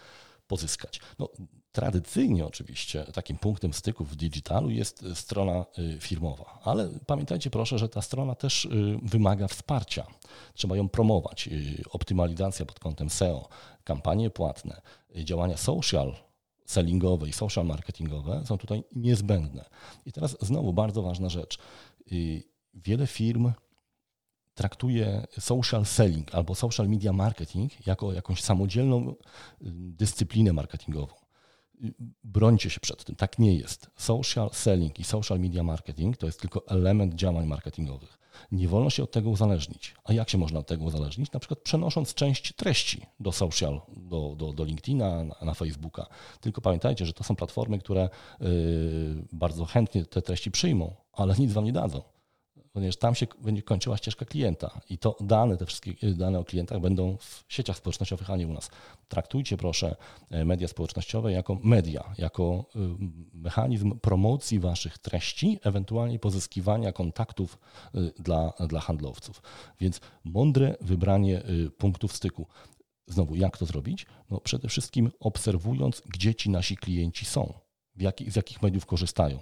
[0.48, 1.02] pozyskać.
[1.20, 1.30] No,
[1.72, 7.90] tradycyjnie oczywiście takim punktem styku w digitalu jest strona y, firmowa, ale pamiętajcie proszę, że
[7.90, 10.08] ta strona też y, wymaga wsparcia.
[10.54, 11.50] Trzeba ją promować.
[11.90, 13.50] Optymalizacja pod kątem SEO,
[13.84, 14.82] kampanie płatne,
[15.16, 16.16] działania social,
[16.66, 19.66] sellingowe i social marketingowe są tutaj niezbędne.
[20.06, 21.58] I teraz znowu bardzo ważna rzecz.
[22.74, 23.52] Wiele firm
[24.54, 29.16] traktuje social selling albo social media marketing jako jakąś samodzielną
[29.98, 31.21] dyscyplinę marketingową.
[32.24, 33.90] Brońcie się przed tym, tak nie jest.
[33.96, 38.18] Social selling i social media marketing to jest tylko element działań marketingowych.
[38.52, 39.96] Nie wolno się od tego uzależnić.
[40.04, 41.32] A jak się można od tego uzależnić?
[41.32, 46.06] Na przykład przenosząc część treści do social, do, do, do LinkedIna, na, na Facebooka.
[46.42, 48.48] Tylko pamiętajcie, że to są platformy, które yy,
[49.34, 52.02] bardzo chętnie te treści przyjmą, ale nic wam nie dadzą
[52.74, 56.80] ponieważ tam się będzie kończyła ścieżka klienta i to dane, te wszystkie dane o klientach
[56.80, 58.70] będą w sieciach społecznościowych, a nie u nas.
[59.08, 59.96] Traktujcie proszę
[60.30, 62.80] e, media społecznościowe jako media, jako y,
[63.34, 67.58] mechanizm promocji waszych treści, ewentualnie pozyskiwania kontaktów
[67.96, 69.42] y, dla, dla handlowców.
[69.80, 72.48] Więc mądre wybranie y, punktów styku.
[73.08, 74.06] Znowu, jak to zrobić?
[74.30, 77.54] No przede wszystkim obserwując, gdzie ci nasi klienci są
[77.98, 79.40] jak, z jakich mediów korzystają.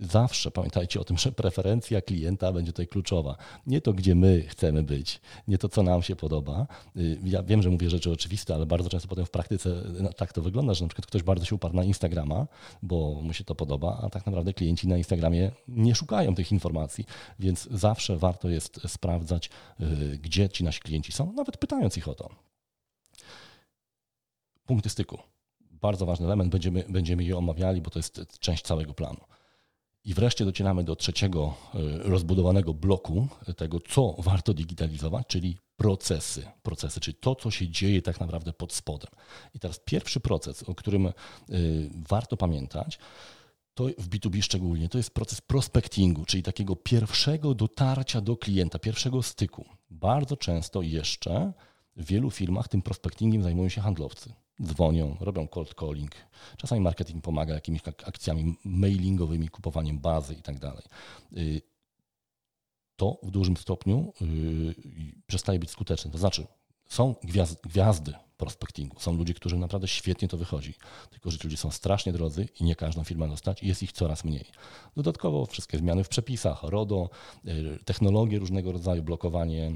[0.00, 3.36] Zawsze pamiętajcie o tym, że preferencja klienta będzie tutaj kluczowa.
[3.66, 6.66] Nie to, gdzie my chcemy być, nie to, co nam się podoba.
[6.96, 10.32] Y, ja wiem, że mówię rzeczy oczywiste, ale bardzo często potem w praktyce no, tak
[10.32, 12.46] to wygląda, że na przykład ktoś bardzo się uparł na Instagrama,
[12.82, 17.06] bo mu się to podoba, a tak naprawdę klienci na Instagramie nie szukają tych informacji,
[17.38, 22.14] więc zawsze warto jest sprawdzać, y, gdzie ci nasi klienci są, nawet pytając ich o
[22.14, 22.30] to.
[24.66, 25.18] Punkty styku
[25.80, 29.20] bardzo ważny element, będziemy, będziemy je omawiali, bo to jest część całego planu.
[30.04, 36.46] I wreszcie docieramy do trzeciego e, rozbudowanego bloku tego, co warto digitalizować, czyli procesy.
[36.62, 39.10] Procesy, czyli to, co się dzieje tak naprawdę pod spodem.
[39.54, 41.12] I teraz pierwszy proces, o którym e,
[42.08, 42.98] warto pamiętać,
[43.74, 49.22] to w B2B szczególnie, to jest proces prospectingu, czyli takiego pierwszego dotarcia do klienta, pierwszego
[49.22, 49.64] styku.
[49.90, 51.52] Bardzo często jeszcze
[51.96, 56.10] w wielu firmach tym prospectingiem zajmują się handlowcy dzwonią, robią cold calling.
[56.56, 60.56] Czasami marketing pomaga jakimiś akcjami mailingowymi, kupowaniem bazy i tak.
[61.36, 61.62] Y,
[62.96, 64.74] to w dużym stopniu y,
[65.26, 66.10] przestaje być skuteczne.
[66.10, 66.46] To znaczy,
[66.86, 70.74] są gwiazdy, gwiazdy prospectingu, są ludzie, którzy naprawdę świetnie to wychodzi,
[71.10, 73.92] tylko że ci ludzie są strasznie drodzy i nie każdą firmę dostać i jest ich
[73.92, 74.44] coraz mniej.
[74.96, 77.10] Dodatkowo wszystkie zmiany w przepisach, RODO,
[77.44, 79.72] y, technologie różnego rodzaju, blokowanie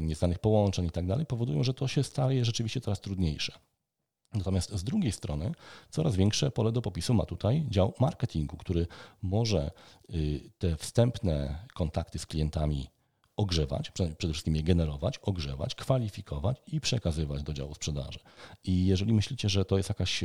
[0.00, 3.52] nieznanych połączeń i tak dalej powodują, że to się staje rzeczywiście coraz trudniejsze.
[4.34, 5.52] Natomiast z drugiej strony
[5.90, 8.86] coraz większe pole do popisu ma tutaj dział marketingu, który
[9.22, 9.70] może
[10.10, 12.88] y, te wstępne kontakty z klientami
[13.36, 18.18] ogrzewać, przede wszystkim je generować, ogrzewać, kwalifikować i przekazywać do działu sprzedaży.
[18.64, 20.24] I jeżeli myślicie, że to jest jakaś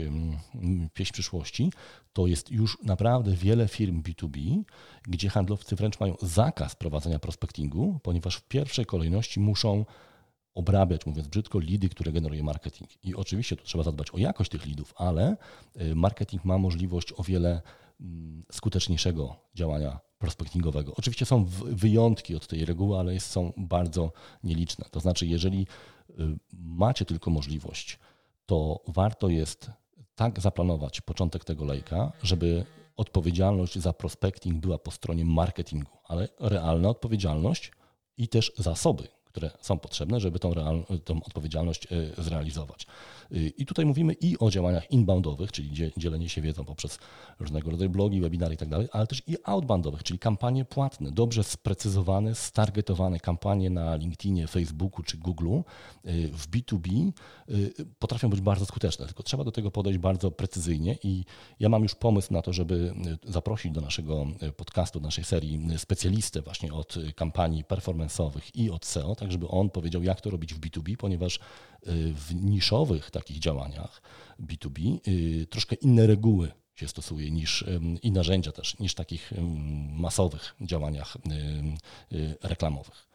[0.93, 1.71] pieśń przyszłości,
[2.13, 4.63] to jest już naprawdę wiele firm B2B,
[5.03, 9.85] gdzie handlowcy wręcz mają zakaz prowadzenia prospectingu, ponieważ w pierwszej kolejności muszą
[10.57, 12.89] obrabiać, mówiąc brzydko, lidy, które generuje marketing.
[13.05, 15.37] I oczywiście tu trzeba zadbać o jakość tych lidów, ale
[15.81, 17.61] y, marketing ma możliwość o wiele
[18.01, 20.93] mm, skuteczniejszego działania prospectingowego.
[20.95, 24.11] Oczywiście są wyjątki od tej reguły, ale są bardzo
[24.43, 24.85] nieliczne.
[24.91, 25.67] To znaczy, jeżeli
[26.09, 26.13] y,
[26.53, 27.99] macie tylko możliwość,
[28.45, 29.71] to warto jest
[30.15, 32.65] tak zaplanować początek tego lejka, żeby
[32.95, 37.71] odpowiedzialność za prospecting była po stronie marketingu, ale realna odpowiedzialność
[38.17, 39.07] i też zasoby,
[39.37, 42.87] które są potrzebne, żeby tą, real, tą odpowiedzialność zrealizować.
[43.57, 46.99] I tutaj mówimy i o działaniach inboundowych, czyli dzielenie się wiedzą poprzez
[47.39, 51.43] różnego rodzaju blogi, webinary i tak dalej, ale też i outboundowych, czyli kampanie płatne, dobrze
[51.43, 55.59] sprecyzowane, stargetowane kampanie na LinkedInie, Facebooku czy Google
[56.33, 57.11] w B2B
[57.99, 61.25] potrafią być bardzo skuteczne, tylko trzeba do tego podejść bardzo precyzyjnie i
[61.59, 64.25] ja mam już pomysł na to, żeby zaprosić do naszego
[64.57, 69.69] podcastu, do naszej serii specjalistę właśnie od kampanii performance'owych i od SEO, tak żeby on
[69.69, 71.39] powiedział, jak to robić w B2B, ponieważ
[72.13, 74.01] w niszowych takich działaniach
[74.39, 77.65] B2B y, troszkę inne reguły się stosuje niż
[78.01, 79.33] i narzędzia też, niż takich
[79.89, 81.17] masowych działaniach
[82.11, 83.07] y, reklamowych.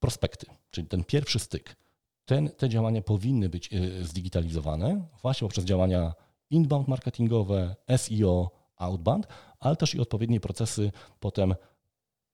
[0.00, 1.76] Prospekty, czyli ten pierwszy styk.
[2.24, 6.14] Ten, te działania powinny być y, zdigitalizowane właśnie poprzez działania
[6.50, 9.26] inbound marketingowe, SEO, outbound,
[9.58, 11.54] ale też i odpowiednie procesy potem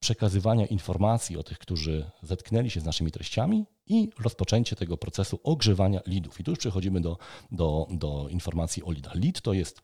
[0.07, 6.01] przekazywania informacji o tych, którzy zetknęli się z naszymi treściami i rozpoczęcie tego procesu ogrzewania
[6.07, 6.41] leadów.
[6.41, 7.19] I tu już przechodzimy do,
[7.53, 9.15] do, do informacji o leadach.
[9.15, 9.83] Lead to jest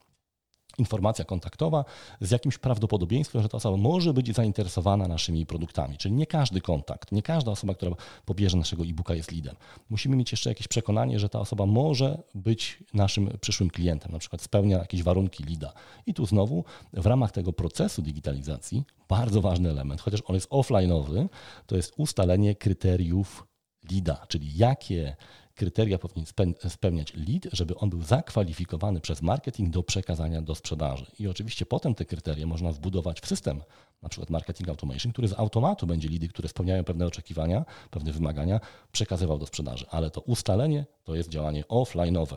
[0.79, 1.85] informacja kontaktowa
[2.21, 5.99] z jakimś prawdopodobieństwem, że ta osoba może być zainteresowana naszymi produktami.
[5.99, 9.57] Czyli nie każdy kontakt, nie każda osoba, która pobierze naszego e-booka jest leadem.
[9.91, 14.43] Musimy mieć jeszcze jakieś przekonanie, że ta osoba może być naszym przyszłym klientem, na przykład
[14.43, 15.73] spełnia jakieś warunki leada.
[16.07, 21.29] I tu znowu w ramach tego procesu digitalizacji bardzo ważny element, chociaż on jest offline'owy,
[21.67, 23.47] to jest ustalenie kryteriów
[23.91, 25.17] leada, czyli jakie
[25.55, 26.27] kryteria powinien
[26.69, 31.07] spełniać lead, żeby on był zakwalifikowany przez marketing do przekazania do sprzedaży.
[31.19, 33.63] I oczywiście potem te kryteria można wbudować w system,
[34.03, 38.61] na przykład marketing automation, który z automatu będzie lidy, które spełniają pewne oczekiwania, pewne wymagania,
[38.93, 39.87] przekazywał do sprzedaży.
[39.91, 42.37] Ale to ustalenie to jest działanie offline'owe,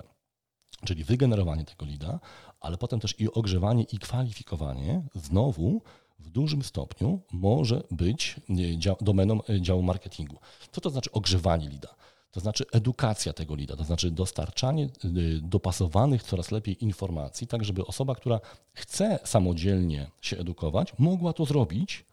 [0.86, 2.20] czyli wygenerowanie tego lida,
[2.60, 5.82] ale potem też i ogrzewanie i kwalifikowanie znowu
[6.20, 8.36] w dużym stopniu może być
[9.02, 10.38] domeną e, działu marketingu.
[10.72, 11.96] Co to znaczy ogrzewanie lida?
[12.36, 17.86] To znaczy edukacja tego lida, to znaczy dostarczanie y, dopasowanych coraz lepiej informacji, tak żeby
[17.86, 18.40] osoba, która
[18.74, 22.06] chce samodzielnie się edukować, mogła to zrobić.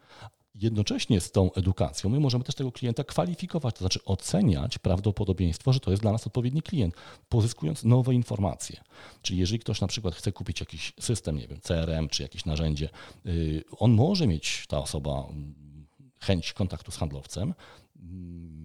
[0.55, 5.81] Jednocześnie z tą edukacją my możemy też tego klienta kwalifikować, to znaczy oceniać prawdopodobieństwo, że
[5.81, 6.95] to jest dla nas odpowiedni klient,
[7.29, 8.81] pozyskując nowe informacje.
[9.23, 12.89] Czyli jeżeli ktoś na przykład chce kupić jakiś system, nie wiem, CRM czy jakieś narzędzie,
[13.27, 15.27] y, on może mieć, ta osoba,
[16.23, 17.55] chęć kontaktu z handlowcem,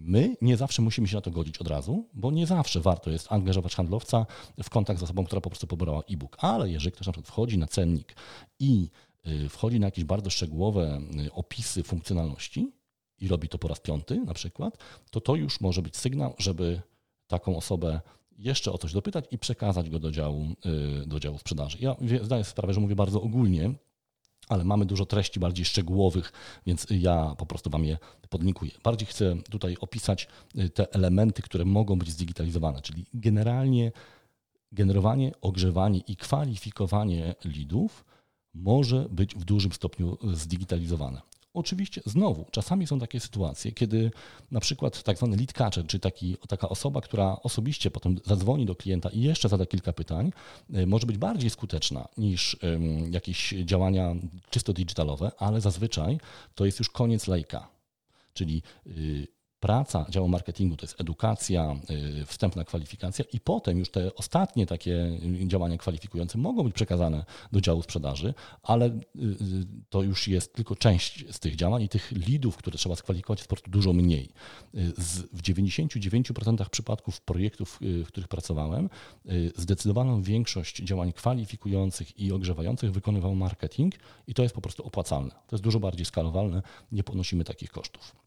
[0.08, 3.32] my nie zawsze musimy się na to godzić od razu, bo nie zawsze warto jest
[3.32, 4.26] angażować handlowca
[4.64, 6.38] w kontakt z osobą, która po prostu pobrała e-book.
[6.40, 8.16] Ale jeżeli ktoś na przykład wchodzi na cennik
[8.60, 8.90] i
[9.28, 12.72] y, wchodzi na jakieś bardzo szczegółowe y, opisy funkcjonalności
[13.20, 14.78] i robi to po raz piąty na przykład,
[15.12, 16.82] to to już może być sygnał, żeby
[17.28, 18.02] taką osobę
[18.38, 20.46] jeszcze o coś dopytać i przekazać go do działu,
[21.04, 21.78] y, do działu sprzedaży.
[21.82, 23.74] Ja zdaję sobie sprawę, że mówię bardzo ogólnie,
[24.50, 26.32] ale mamy dużo treści bardziej szczegółowych,
[26.66, 27.98] więc ja po prostu Wam je
[28.30, 28.72] podlinkuję.
[28.84, 33.92] Bardziej chcę tutaj opisać y, te elementy, które mogą być zdigitalizowane, czyli generalnie
[34.72, 38.06] generowanie, ogrzewanie i kwalifikowanie lidów
[38.54, 41.22] może być w dużym stopniu zdigitalizowane.
[41.54, 44.12] Oczywiście znowu, czasami są takie sytuacje, kiedy
[44.52, 48.76] na przykład tak zwany lead catcher, czyli taki, taka osoba, która osobiście potem zadzwoni do
[48.76, 50.32] klienta i jeszcze zada kilka pytań,
[50.76, 52.58] y, może być bardziej skuteczna niż
[53.12, 54.16] jakieś działania
[54.50, 56.20] czysto digitalowe, ale zazwyczaj
[56.56, 57.68] to jest już koniec lejka.
[58.34, 59.28] Czyli y,
[59.60, 61.76] praca działu marketingu to jest edukacja,
[62.22, 67.62] y, wstępna kwalifikacja i potem już te ostatnie takie działania kwalifikujące mogą być przekazane do
[67.62, 72.12] działu sprzedaży, ale y, y, to już jest tylko część z tych działań i tych
[72.12, 74.30] lidów, które trzeba skwalifikować jest po prostu dużo mniej.
[75.34, 78.90] W 99% przypadków projektów, w których pracowałem,
[79.56, 83.96] zdecydowaną większość działań kwalifikujących i ogrzewających wykonywał marketing
[84.28, 85.32] i to jest po prostu opłacalne.
[85.32, 88.27] To jest dużo bardziej skalowalne, nie ponosimy takich kosztów.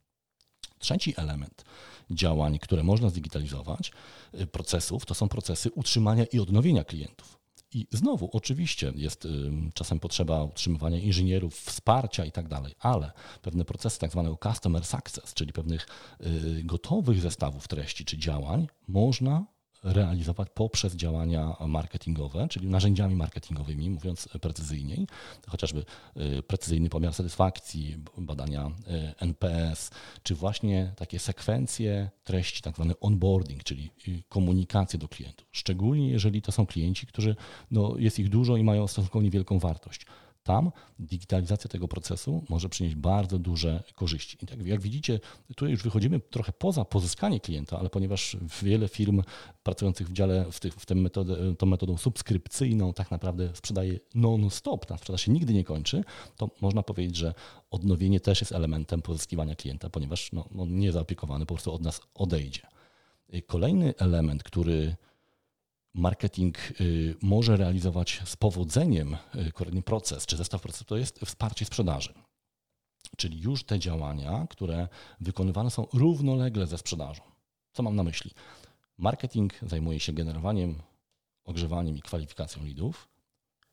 [0.81, 1.64] Trzeci element
[2.11, 3.93] działań, które można zdigitalizować,
[4.40, 7.40] y, procesów, to są procesy utrzymania i odnowienia klientów.
[7.73, 9.29] I znowu, oczywiście, jest
[9.75, 13.12] czasem potrzeba utrzymywania inżynierów, wsparcia i tak dalej, ale
[13.43, 15.87] pewne procesy tak zwanego customer success, czyli pewnych
[16.21, 19.47] y, gotowych zestawów treści czy działań, można
[19.83, 25.07] realizować poprzez działania marketingowe, czyli narzędziami marketingowymi, mówiąc precyzyjniej,
[25.49, 25.85] chociażby
[26.16, 29.90] y, precyzyjny pomiar satysfakcji, badania y, NPS,
[30.23, 35.49] czy właśnie takie sekwencje treści, tak zwany onboarding, czyli y, komunikację do klientów.
[35.53, 37.37] Szczególnie jeżeli to są klienci, którzy
[37.71, 40.07] no, jest ich dużo i mają stosunkowo niewielką wartość.
[40.42, 44.38] Tam digitalizacja tego procesu może przynieść bardzo duże korzyści.
[44.42, 49.22] I tak jak widzicie, tutaj już wychodzimy trochę poza pozyskanie klienta, ale ponieważ wiele firm
[49.62, 54.87] pracujących w dziale w, tych, w tym metodę, tą metodą subskrypcyjną tak naprawdę sprzedaje non-stop,
[54.87, 56.05] ta sprzedaż się nigdy nie kończy,
[56.37, 57.35] to można powiedzieć, że
[57.70, 62.00] odnowienie też jest elementem pozyskiwania klienta, ponieważ no, on nie zaopiekowany po prostu od nas
[62.14, 62.62] odejdzie.
[63.46, 64.96] Kolejny element, który
[65.94, 71.64] marketing y, może realizować z powodzeniem y, kolejny proces czy zestaw procesów, to jest wsparcie
[71.64, 72.14] sprzedaży.
[73.16, 74.88] Czyli już te działania, które
[75.20, 77.22] wykonywane są równolegle ze sprzedażą.
[77.72, 78.31] Co mam na myśli?
[78.98, 80.83] Marketing zajmuje się generowaniem,
[81.44, 83.09] ogrzewaniem i kwalifikacją lidów.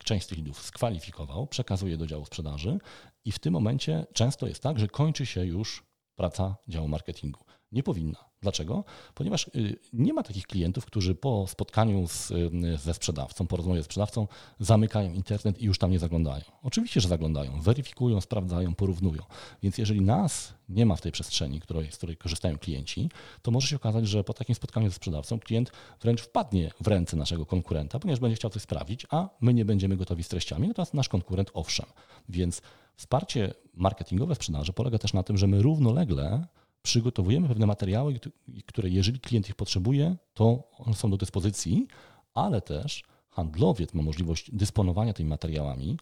[0.04, 2.80] Część z tych lidów skwalifikował, przekazuje do działu sprzedaży
[3.26, 5.84] i w tym momencie często jest tak, że kończy się już
[6.16, 7.47] praca działu marketingu.
[7.72, 8.28] Nie powinna.
[8.42, 8.84] Dlaczego?
[9.14, 13.82] Ponieważ y, nie ma takich klientów, którzy po spotkaniu z, y, ze sprzedawcą, po rozmowie
[13.84, 14.28] z sprzedawcą,
[14.60, 16.44] zamykają internet i już tam nie zaglądają.
[16.64, 19.22] Oczywiście, że zaglądają, weryfikują, sprawdzają, porównują.
[19.64, 23.10] Więc jeżeli nas nie ma w tej przestrzeni, której, z której korzystają klienci,
[23.42, 27.18] to może się okazać, że po takim spotkaniu ze sprzedawcą klient wręcz wpadnie w ręce
[27.18, 30.94] naszego konkurenta, ponieważ będzie chciał coś sprawdzić, a my nie będziemy gotowi z treściami, natomiast
[30.94, 31.86] nasz konkurent owszem.
[32.30, 32.62] Więc
[32.96, 36.48] wsparcie marketingowe w sprzedaży polega też na tym, że my równolegle
[36.82, 38.20] przygotowujemy pewne materiały,
[38.66, 40.64] które jeżeli klient ich potrzebuje, to
[40.94, 41.88] są do dyspozycji,
[42.34, 45.98] ale też handlowiec ma możliwość dysponowania tymi materiałami,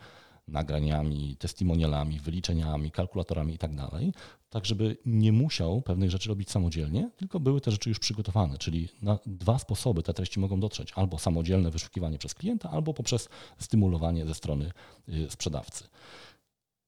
[0.48, 4.02] nagraniami, testimonialami, wyliczeniami, kalkulatorami itd., tak,
[4.50, 8.90] tak żeby nie musiał pewnych rzeczy robić samodzielnie, tylko były te rzeczy już przygotowane, czyli
[9.02, 14.26] na dwa sposoby te treści mogą dotrzeć, albo samodzielne wyszukiwanie przez klienta, albo poprzez stymulowanie
[14.26, 14.72] ze strony
[15.10, 15.84] y, sprzedawcy.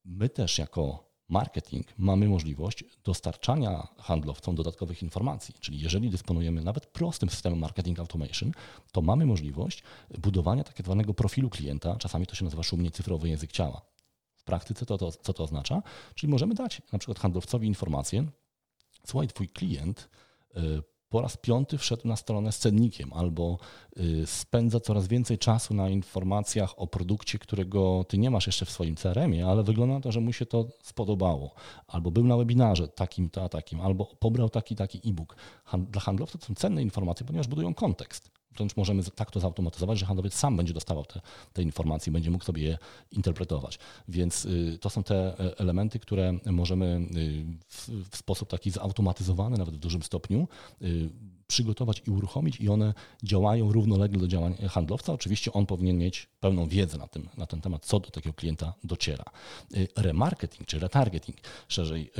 [0.05, 5.55] My też jako marketing mamy możliwość dostarczania handlowcom dodatkowych informacji.
[5.59, 8.51] Czyli jeżeli dysponujemy nawet prostym systemem marketing automation,
[8.91, 9.83] to mamy możliwość
[10.17, 11.95] budowania tak zwanego profilu klienta.
[11.95, 13.81] Czasami to się nazywa szumnie cyfrowy język ciała.
[14.35, 15.83] W praktyce to, to, co to oznacza?
[16.15, 18.25] Czyli możemy dać na przykład handlowcowi informację,
[19.05, 20.09] słuchaj, twój klient
[20.57, 23.57] y, po raz piąty wszedł na stronę z cennikiem albo
[23.99, 28.71] y, spędza coraz więcej czasu na informacjach o produkcie, którego ty nie masz jeszcze w
[28.71, 31.51] swoim CRM-ie, ale wygląda na to, że mu się to spodobało.
[31.87, 35.35] Albo był na webinarze takim, to, a takim, albo pobrał taki, taki e-book.
[35.77, 40.05] Dla handlowców to są cenne informacje, ponieważ budują kontekst wręcz możemy tak to zautomatyzować, że
[40.05, 41.21] handlowiec sam będzie dostawał te,
[41.53, 42.77] te informacje, będzie mógł sobie je
[43.11, 43.79] interpretować.
[44.07, 49.57] Więc y, to są te e, elementy, które możemy y, w, w sposób taki zautomatyzowany,
[49.57, 50.47] nawet w dużym stopniu,
[50.81, 51.09] y,
[51.47, 52.93] przygotować i uruchomić i one
[53.23, 55.13] działają równolegle do działań handlowca.
[55.13, 58.73] Oczywiście on powinien mieć pełną wiedzę na, tym, na ten temat, co do takiego klienta
[58.83, 59.23] dociera.
[59.95, 62.11] Remarketing czy retargeting, szerzej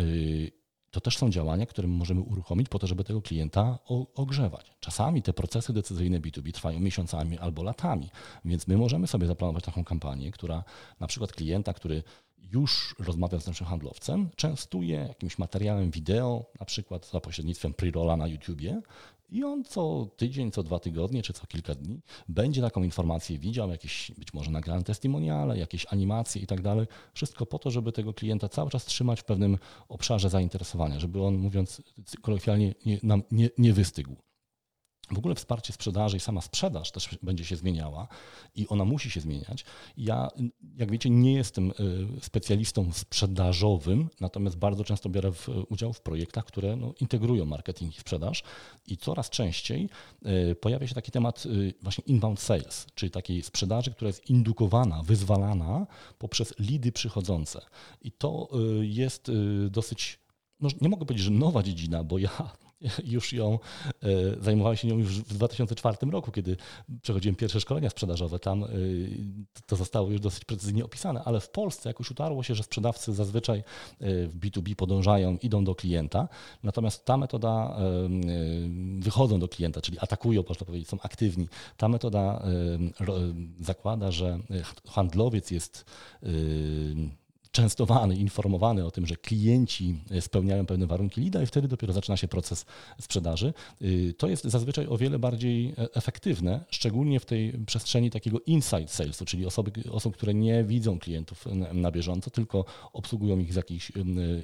[0.98, 3.80] to też są działania, które możemy uruchomić po to, żeby tego klienta
[4.16, 4.72] ogrzewać.
[4.80, 8.10] Czasami te procesy decyzyjne B2B trwają miesiącami albo latami,
[8.46, 10.64] więc my możemy sobie zaplanować taką kampanię, która
[11.00, 12.04] na przykład klienta, który
[12.54, 18.28] już rozmawia z naszym handlowcem, częstuje jakimś materiałem wideo, na przykład za pośrednictwem pre-rolla na
[18.28, 18.82] YouTubie
[19.30, 23.70] i on co tydzień, co dwa tygodnie, czy co kilka dni będzie taką informację widział,
[23.70, 26.88] jakieś być może nagrane testimoniale, jakieś animacje i tak dalej.
[27.14, 29.58] Wszystko po to, żeby tego klienta cały czas trzymać w pewnym
[29.90, 31.82] obszarze zainteresowania, żeby on, mówiąc
[32.22, 34.16] kolokwialnie, nie, nam nie, nie wystygł.
[35.12, 38.08] W ogóle wsparcie sprzedaży i sama sprzedaż też będzie się zmieniała
[38.56, 39.66] i ona musi się zmieniać.
[39.98, 40.30] Ja,
[40.78, 41.74] jak wiecie, nie jestem y,
[42.22, 48.00] specjalistą sprzedażowym, natomiast bardzo często biorę w, udział w projektach, które no, integrują marketing i
[48.00, 48.44] sprzedaż
[48.88, 49.90] i coraz częściej
[50.52, 55.04] y, pojawia się taki temat y, właśnie inbound sales, czyli takiej sprzedaży, która jest indukowana,
[55.04, 57.62] wyzwalana poprzez lidy przychodzące.
[58.02, 58.50] I to
[58.82, 59.32] jest
[59.70, 60.20] dosyć,
[60.60, 62.58] no, nie mogę powiedzieć, że nowa dziedzina, bo ja
[63.16, 63.60] już ją,
[64.04, 66.58] e, zajmowałem się nią już w 2004 roku, kiedy
[67.02, 68.40] przechodziłem pierwsze szkolenia sprzedażowe.
[68.40, 68.68] Tam e,
[69.66, 73.60] to zostało już dosyć precyzyjnie opisane, ale w Polsce jakoś utarło się, że sprzedawcy zazwyczaj
[73.60, 73.64] e,
[74.28, 76.28] w B2B podążają, idą do klienta,
[76.64, 77.78] natomiast ta metoda
[79.00, 81.48] wychodzą do klienta, czyli atakują, można powiedzieć, są aktywni.
[81.78, 82.44] Ta metoda
[83.60, 84.40] zakłada, że
[84.88, 85.86] handlowiec jest
[87.58, 92.28] częstowany, informowany o tym, że klienci spełniają pewne warunki LIDA i wtedy dopiero zaczyna się
[92.28, 92.66] proces
[93.02, 93.54] sprzedaży.
[93.82, 98.88] Y, to jest zazwyczaj o wiele bardziej e, efektywne, szczególnie w tej przestrzeni takiego inside
[98.88, 103.92] salesu, czyli osoby, osób, które nie widzą klientów na bieżąco, tylko obsługują ich z jakiegoś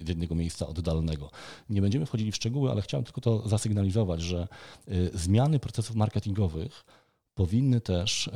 [0.05, 1.29] z jednego miejsca oddalonego.
[1.69, 4.47] Nie będziemy wchodzili w szczegóły, ale chciałem tylko to zasygnalizować, że
[4.87, 6.85] y, zmiany procesów marketingowych
[7.35, 8.29] powinny też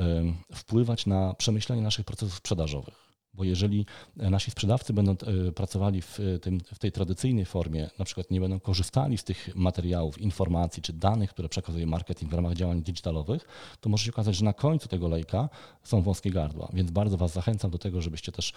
[0.53, 3.06] wpływać na przemyślenie naszych procesów sprzedażowych
[3.37, 5.15] Bo jeżeli nasi sprzedawcy będą
[5.55, 10.21] pracowali w, tym, w tej tradycyjnej formie, na przykład nie będą korzystali z tych materiałów,
[10.21, 13.47] informacji czy danych, które przekazuje marketing w ramach działań digitalowych,
[13.81, 15.49] to może się okazać, że na końcu tego lejka
[15.83, 16.69] są wąskie gardła.
[16.73, 18.53] Więc bardzo Was zachęcam do tego, żebyście też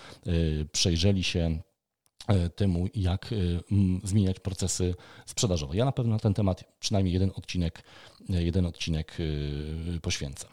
[0.72, 1.60] przejrzeli się
[2.28, 3.36] E, temu, jak e,
[4.04, 4.94] zmieniać procesy
[5.26, 5.76] sprzedażowe.
[5.76, 7.82] Ja na pewno na ten temat przynajmniej jeden odcinek,
[8.30, 9.16] e, jeden odcinek
[10.02, 10.46] poświęcę.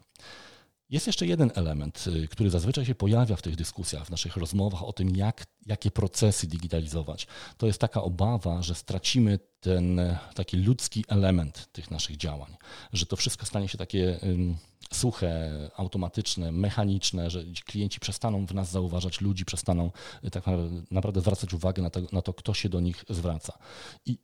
[0.89, 4.93] Jest jeszcze jeden element, który zazwyczaj się pojawia w tych dyskusjach, w naszych rozmowach o
[4.93, 7.27] tym, jak, jakie procesy digitalizować.
[7.57, 10.01] To jest taka obawa, że stracimy ten
[10.35, 12.57] taki ludzki element tych naszych działań,
[12.93, 14.19] że to wszystko stanie się takie
[14.93, 19.91] suche, automatyczne, mechaniczne, że klienci przestaną w nas zauważać ludzi, przestaną
[20.23, 20.43] y, tak
[20.91, 23.57] naprawdę zwracać uwagę na to, na to kto się do nich zwraca.
[24.05, 24.17] I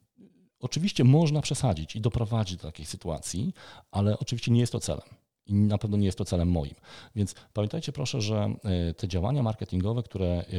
[0.60, 3.54] oczywiście można przesadzić i doprowadzić do takiej sytuacji,
[3.92, 5.23] ale oczywiście nie jest to celem.
[5.46, 6.76] I na pewno nie jest to celem moim.
[7.16, 8.56] Więc pamiętajcie proszę, że
[8.90, 10.58] y, te działania marketingowe, które y,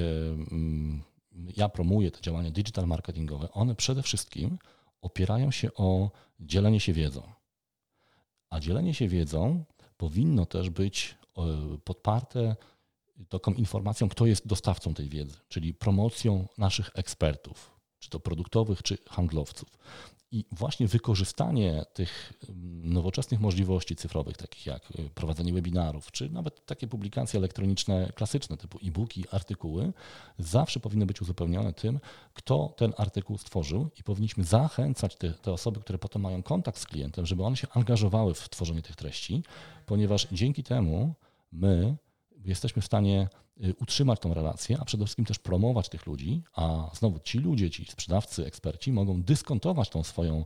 [0.53, 1.03] mm,
[1.57, 4.59] ja promuję, te działania digital marketingowe, one przede wszystkim
[5.03, 6.11] opierają się o
[6.41, 7.23] dzielenie się wiedzą.
[8.51, 9.65] A dzielenie się wiedzą
[9.97, 11.43] powinno też być e,
[11.85, 12.57] podparte
[13.29, 17.74] taką informacją, kto jest dostawcą tej wiedzy, czyli promocją naszych ekspertów,
[18.05, 19.69] czy to produktowych, czy handlowców.
[20.33, 26.67] I właśnie wykorzystanie tych mm, nowoczesnych możliwości cyfrowych, takich jak y, prowadzenie webinarów, czy nawet
[26.67, 29.93] takie publikacje elektroniczne klasyczne, typu e-booki, artykuły,
[30.39, 32.01] zawsze powinny być uzupełnione tym,
[32.35, 36.87] kto ten artykuł stworzył i powinniśmy zachęcać te, te osoby, które potem mają kontakt z
[36.87, 39.43] klientem, żeby one się angażowały w tworzenie tych treści,
[39.87, 41.15] ponieważ dzięki temu
[41.53, 41.97] my
[42.45, 43.29] jesteśmy w stanie
[43.65, 47.71] y, utrzymać tą relację, a przede wszystkim też promować tych ludzi, a znowu ci ludzie,
[47.71, 50.45] ci sprzedawcy, eksperci mogą dyskontować tą swoją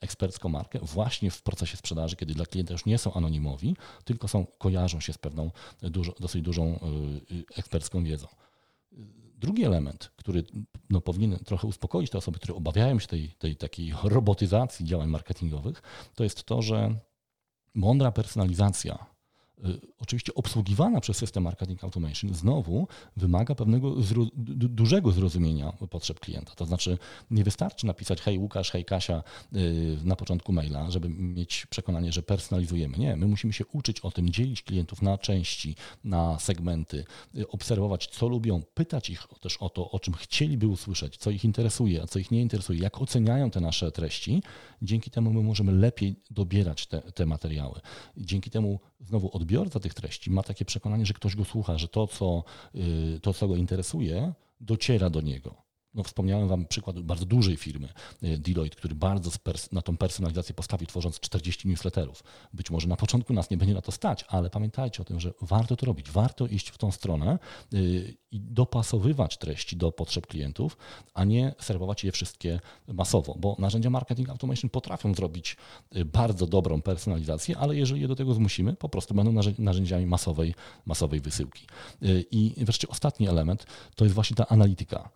[0.00, 4.46] ekspercką markę właśnie w procesie sprzedaży, kiedy dla klienta już nie są anonimowi, tylko są,
[4.58, 5.50] kojarzą się z pewną
[5.82, 6.80] dużo, dosyć dużą
[7.30, 8.26] y, ekspercką wiedzą.
[9.38, 10.44] Drugi element, który
[10.90, 15.82] no, powinien trochę uspokoić te osoby, które obawiają się tej, tej takiej robotyzacji działań marketingowych,
[16.14, 16.94] to jest to, że
[17.74, 19.15] mądra personalizacja Y,
[19.98, 26.54] oczywiście obsługiwana przez system marketing automation, znowu wymaga pewnego zro, dużego zrozumienia potrzeb klienta.
[26.54, 26.98] To znaczy
[27.30, 29.22] nie wystarczy napisać hej Łukasz, hej Kasia
[29.56, 32.98] y, na początku maila, żeby mieć przekonanie, że personalizujemy.
[32.98, 37.04] Nie, my musimy się uczyć o tym, dzielić klientów na części, na segmenty,
[37.36, 41.44] y, obserwować co lubią, pytać ich też o to, o czym chcieliby usłyszeć, co ich
[41.44, 44.42] interesuje, a co ich nie interesuje, jak oceniają te nasze treści.
[44.82, 47.80] Dzięki temu my możemy lepiej dobierać te, te materiały.
[48.16, 52.06] Dzięki temu znowu odbiorca tych treści ma takie przekonanie, że ktoś go słucha, że to,
[52.06, 52.44] co,
[52.74, 55.65] y, to, co go interesuje, dociera do niego.
[55.96, 57.88] No, wspomniałem Wam przykład bardzo dużej firmy,
[58.22, 59.30] e, Deloitte, który bardzo
[59.72, 62.24] na tą personalizację postawi, tworząc 40 newsletterów.
[62.52, 65.32] Być może na początku nas nie będzie na to stać, ale pamiętajcie o tym, że
[65.40, 67.38] warto to robić, warto iść w tą stronę
[67.72, 67.78] e,
[68.30, 70.76] i dopasowywać treści do potrzeb klientów,
[71.14, 75.56] a nie serwować je wszystkie masowo, bo narzędzia marketing automation potrafią zrobić
[75.90, 80.54] e, bardzo dobrą personalizację, ale jeżeli je do tego zmusimy, po prostu będą narzędziami masowej,
[80.86, 81.66] masowej wysyłki.
[82.30, 85.10] I wreszcie ostatni element to jest właśnie ta analityka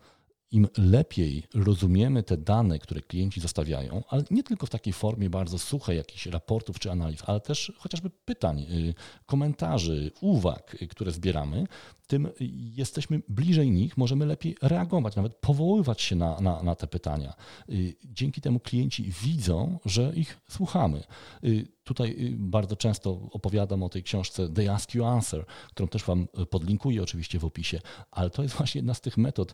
[0.51, 5.59] im lepiej rozumiemy te dane, które klienci zostawiają, ale nie tylko w takiej formie bardzo
[5.59, 8.93] suchej jakichś raportów czy analiz, ale też chociażby pytań, y,
[9.25, 11.67] komentarzy, uwag, y, które zbieramy,
[12.11, 12.27] tym
[12.75, 17.33] jesteśmy bliżej nich, możemy lepiej reagować, nawet powoływać się na, na, na te pytania.
[17.69, 21.03] Y, dzięki temu klienci widzą, że ich słuchamy.
[21.43, 26.03] Y, tutaj y, bardzo często opowiadam o tej książce They Ask You Answer, którą też
[26.03, 27.81] Wam podlinkuję oczywiście w opisie,
[28.11, 29.53] ale to jest właśnie jedna z tych metod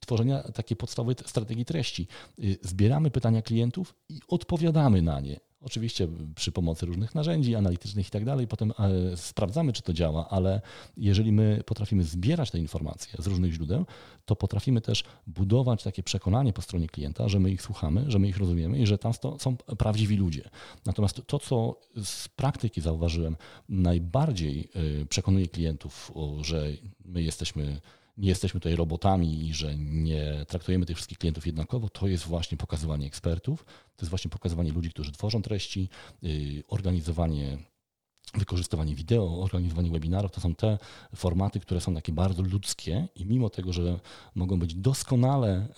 [0.00, 2.06] tworzenia takiej podstawowej strategii treści.
[2.62, 5.47] Zbieramy pytania klientów i odpowiadamy na nie.
[5.60, 10.28] Oczywiście przy pomocy różnych narzędzi analitycznych i tak dalej, potem e, sprawdzamy, czy to działa,
[10.28, 10.60] ale
[10.96, 13.86] jeżeli my potrafimy zbierać te informacje z różnych źródeł,
[14.24, 18.28] to potrafimy też budować takie przekonanie po stronie klienta, że my ich słuchamy, że my
[18.28, 20.50] ich rozumiemy i że tam są prawdziwi ludzie.
[20.86, 23.36] Natomiast to, co z praktyki zauważyłem,
[23.68, 24.68] najbardziej
[25.02, 26.66] e, przekonuje klientów, że
[27.04, 27.80] my jesteśmy
[28.18, 32.58] nie jesteśmy tutaj robotami i że nie traktujemy tych wszystkich klientów jednakowo, to jest właśnie
[32.58, 35.88] pokazywanie ekspertów, to jest właśnie pokazywanie ludzi, którzy tworzą treści,
[36.24, 37.58] y, organizowanie
[38.34, 40.78] wykorzystywanie wideo, organizowanie webinarów, to są te
[41.16, 44.00] formaty, które są takie bardzo ludzkie i mimo tego, że
[44.34, 45.68] mogą być doskonale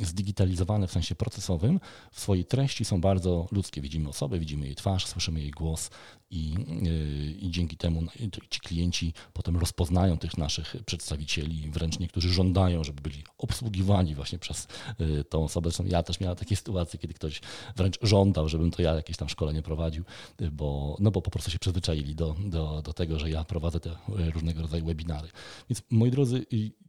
[0.00, 1.80] zdigitalizowane w sensie procesowym,
[2.12, 3.80] w swojej treści są bardzo ludzkie.
[3.80, 5.90] Widzimy osobę, widzimy jej twarz, słyszymy jej głos
[6.30, 6.54] i,
[6.86, 8.10] y, i dzięki temu no,
[8.50, 14.68] ci klienci potem rozpoznają tych naszych przedstawicieli, wręcz niektórzy żądają, żeby byli obsługiwani właśnie przez
[15.00, 15.70] y, tą osobę.
[15.84, 17.40] Ja też miałem takie sytuacje, kiedy ktoś
[17.76, 20.04] wręcz żądał, żebym to ja jakieś tam szkolenie prowadził,
[20.52, 23.80] bo, no bo po prostu się przyzwyczaiłem przyzwyczaili do, do, do tego, że ja prowadzę
[23.80, 25.28] te różnego rodzaju webinary.
[25.70, 26.46] Więc moi drodzy,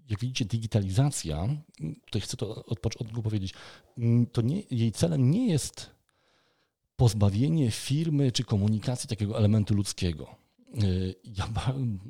[0.09, 1.47] jak widzicie, digitalizacja,
[2.05, 3.53] tutaj chcę to od początku powiedzieć,
[4.31, 5.89] to nie, jej celem nie jest
[6.95, 10.35] pozbawienie firmy czy komunikacji takiego elementu ludzkiego.
[10.83, 11.49] Y, ja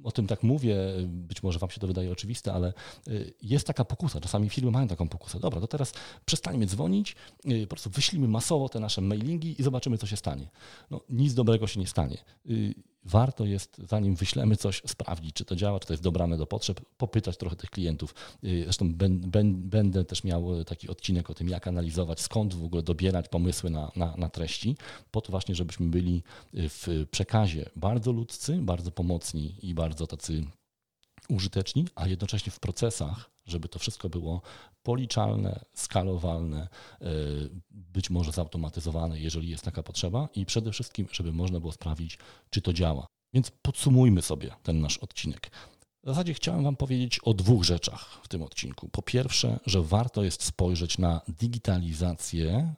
[0.03, 2.73] o tym tak mówię, być może Wam się to wydaje oczywiste, ale
[3.07, 4.21] y, jest taka pokusa.
[4.21, 5.39] Czasami firmy mają taką pokusę.
[5.39, 5.93] Dobra, to teraz
[6.25, 10.49] przestańmy dzwonić, y, po prostu wyślijmy masowo te nasze mailingi i zobaczymy, co się stanie.
[10.91, 12.17] No, nic dobrego się nie stanie
[13.03, 16.81] warto jest, zanim wyślemy coś, sprawdzić, czy to działa, czy to jest dobrane do potrzeb,
[16.97, 18.15] popytać trochę tych klientów.
[18.43, 18.93] Y, zresztą
[19.53, 23.91] będę też miał taki odcinek o tym, jak analizować, skąd w ogóle dobierać pomysły na,
[23.95, 24.77] na, na treści,
[25.11, 26.23] po to właśnie, żebyśmy byli
[26.53, 30.45] w przekazie bardzo ludzcy, bardzo pomocni i bardzo tacy
[31.29, 34.41] użyteczni, a jednocześnie w procesach, żeby to wszystko było
[34.83, 36.67] policzalne, skalowalne,
[37.01, 37.05] e,
[37.71, 42.17] być może zautomatyzowane, jeżeli jest taka potrzeba i przede wszystkim, żeby można było sprawdzić,
[42.49, 43.07] czy to działa.
[43.33, 45.51] Więc podsumujmy sobie ten nasz odcinek.
[46.09, 48.89] W zasadzie chciałem Wam powiedzieć o dwóch rzeczach w tym odcinku.
[48.91, 52.73] Po pierwsze, że warto jest spojrzeć na digitalizację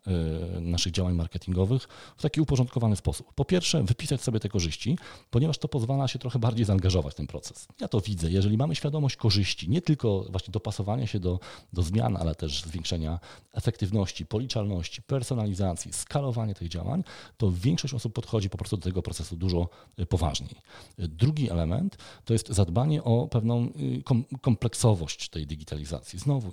[0.57, 3.33] e, naszych działań marketingowych w taki uporządkowany sposób.
[3.33, 4.97] Po pierwsze, wypisać sobie te korzyści,
[5.29, 7.67] ponieważ to pozwala się trochę bardziej zaangażować w ten proces.
[7.81, 8.31] Ja to widzę.
[8.31, 11.39] Jeżeli mamy świadomość korzyści, nie tylko właśnie dopasowania się do,
[11.73, 13.19] do zmian, ale też zwiększenia
[13.53, 17.03] efektywności, policzalności, personalizacji, skalowania tych działań,
[17.37, 20.55] to większość osób podchodzi po prostu do tego procesu dużo e, poważniej.
[20.97, 24.03] Drugi element to jest zadbanie o pewną y,
[24.41, 26.19] kompleksowość tej digitalizacji.
[26.19, 26.51] Znowu,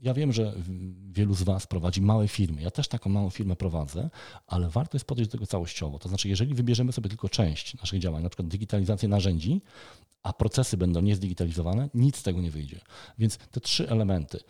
[0.00, 0.54] ja wiem, że
[1.10, 2.62] wielu z Was prowadzi małe firmy.
[2.62, 4.10] Ja też taką małą firmę prowadzę,
[4.46, 5.98] ale warto jest podejść do tego całościowo.
[5.98, 9.62] To znaczy, jeżeli wybierzemy sobie tylko część naszych działań, na przykład digitalizację narzędzi,
[10.22, 12.80] a procesy będą niezdigitalizowane, nic z tego nie wyjdzie.
[13.18, 14.40] Więc te trzy elementy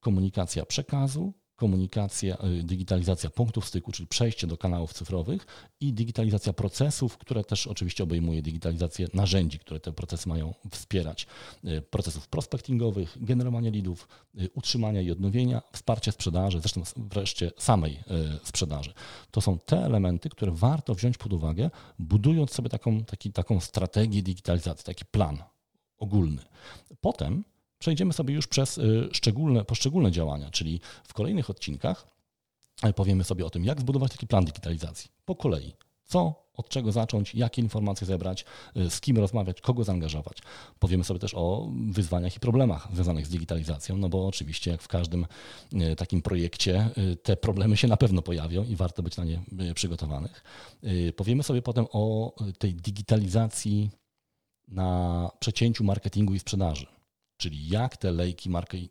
[0.00, 5.46] komunikacja przekazu, komunikacja, y, digitalizacja punktów styku, czyli przejście do kanałów cyfrowych
[5.80, 11.26] i digitalizacja procesów, które też oczywiście obejmuje digitalizację narzędzi, które te procesy mają wspierać.
[11.64, 14.08] Y, procesów prospectingowych, generowania lidów,
[14.40, 17.98] y, utrzymania i odnowienia, wsparcie sprzedaży, zresztą wreszcie samej
[18.44, 18.92] sprzedaży.
[19.30, 24.22] To są te elementy, które warto wziąć pod uwagę, budując sobie taką, taki, taką strategię
[24.22, 25.38] digitalizacji, taki plan
[25.98, 26.42] ogólny.
[27.00, 27.44] Potem
[27.78, 32.08] przejdziemy sobie już przez y, szczególne, poszczególne działania, czyli w kolejnych odcinkach
[32.86, 35.72] y, powiemy sobie o tym, jak zbudować taki plan digitalizacji po kolei.
[36.04, 38.44] Co, od czego zacząć, jakie informacje zebrać,
[38.76, 40.38] y, z kim rozmawiać, kogo zaangażować.
[40.78, 44.88] Powiemy sobie też o wyzwaniach i problemach związanych z digitalizacją, no bo oczywiście jak w
[44.88, 45.26] każdym
[45.96, 46.90] takim projekcie
[47.22, 49.40] te problemy się na pewno pojawią i warto być na nie
[49.74, 50.44] przygotowanych.
[51.16, 53.90] Powiemy sobie potem o tej digitalizacji
[54.68, 56.97] na przecięciu marketingu i sprzedaży
[57.38, 58.50] Czyli jak te lejki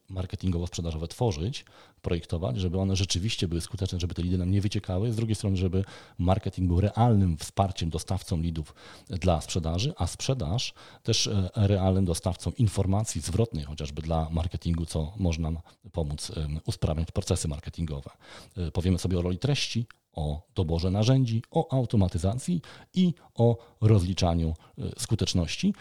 [0.09, 1.65] marketingowo-sprzedażowe tworzyć,
[2.01, 5.11] projektować, żeby one rzeczywiście były skuteczne, żeby te lidy nam nie wyciekały.
[5.11, 5.83] Z drugiej strony, żeby
[6.17, 8.75] marketing był realnym wsparciem dostawcą lidów
[9.09, 10.73] dla sprzedaży, a sprzedaż
[11.03, 15.57] też e, realnym dostawcą informacji zwrotnej, chociażby dla marketingu, co może nam
[15.91, 16.31] pomóc
[16.65, 18.09] usprawniać procesy marketingowe.
[18.57, 22.61] E, powiemy sobie o roli treści, o doborze narzędzi, o automatyzacji
[22.93, 25.73] i o rozliczaniu e, skuteczności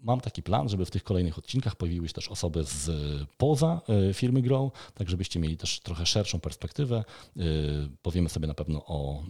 [0.00, 2.90] mam taki plan, żeby w tych kolejnych odcinkach pojawiły się też osoby z
[3.36, 7.04] poza e, firmy Grow, tak żebyście mieli też trochę szerszą perspektywę.
[7.36, 7.42] E,
[8.02, 9.22] powiemy sobie na pewno o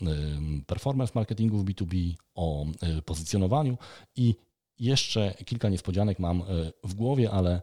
[0.67, 2.67] performance marketingu w B2B, o
[3.05, 3.79] pozycjonowaniu
[4.17, 4.35] i
[4.79, 6.43] jeszcze kilka niespodzianek mam
[6.85, 7.63] w głowie, ale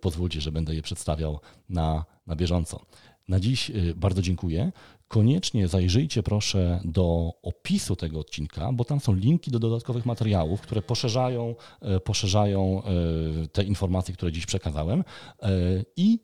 [0.00, 2.86] pozwólcie, że będę je przedstawiał na, na bieżąco.
[3.28, 4.72] Na dziś bardzo dziękuję.
[5.12, 10.82] Koniecznie zajrzyjcie proszę do opisu tego odcinka, bo tam są linki do dodatkowych materiałów, które
[10.82, 15.04] poszerzają, e, poszerzają e, te informacje, które dziś przekazałem
[15.42, 15.50] e,
[15.96, 16.18] i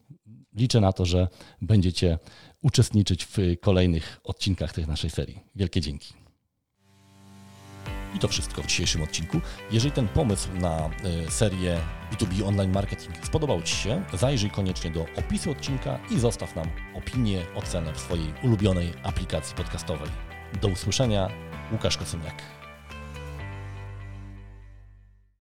[0.54, 1.28] liczę na to, że
[1.62, 2.18] będziecie
[2.62, 5.38] uczestniczyć w kolejnych odcinkach tej naszej serii.
[5.54, 6.27] Wielkie dzięki.
[8.14, 9.40] I to wszystko w dzisiejszym odcinku.
[9.70, 10.90] Jeżeli ten pomysł na
[11.26, 11.80] e, serię
[12.12, 17.46] B2B Online Marketing spodobał Ci się, zajrzyj koniecznie do opisu odcinka i zostaw nam opinię,
[17.54, 20.10] ocenę w swojej ulubionej aplikacji podcastowej.
[20.62, 21.28] Do usłyszenia,
[21.72, 22.57] Łukasz Kocymiak.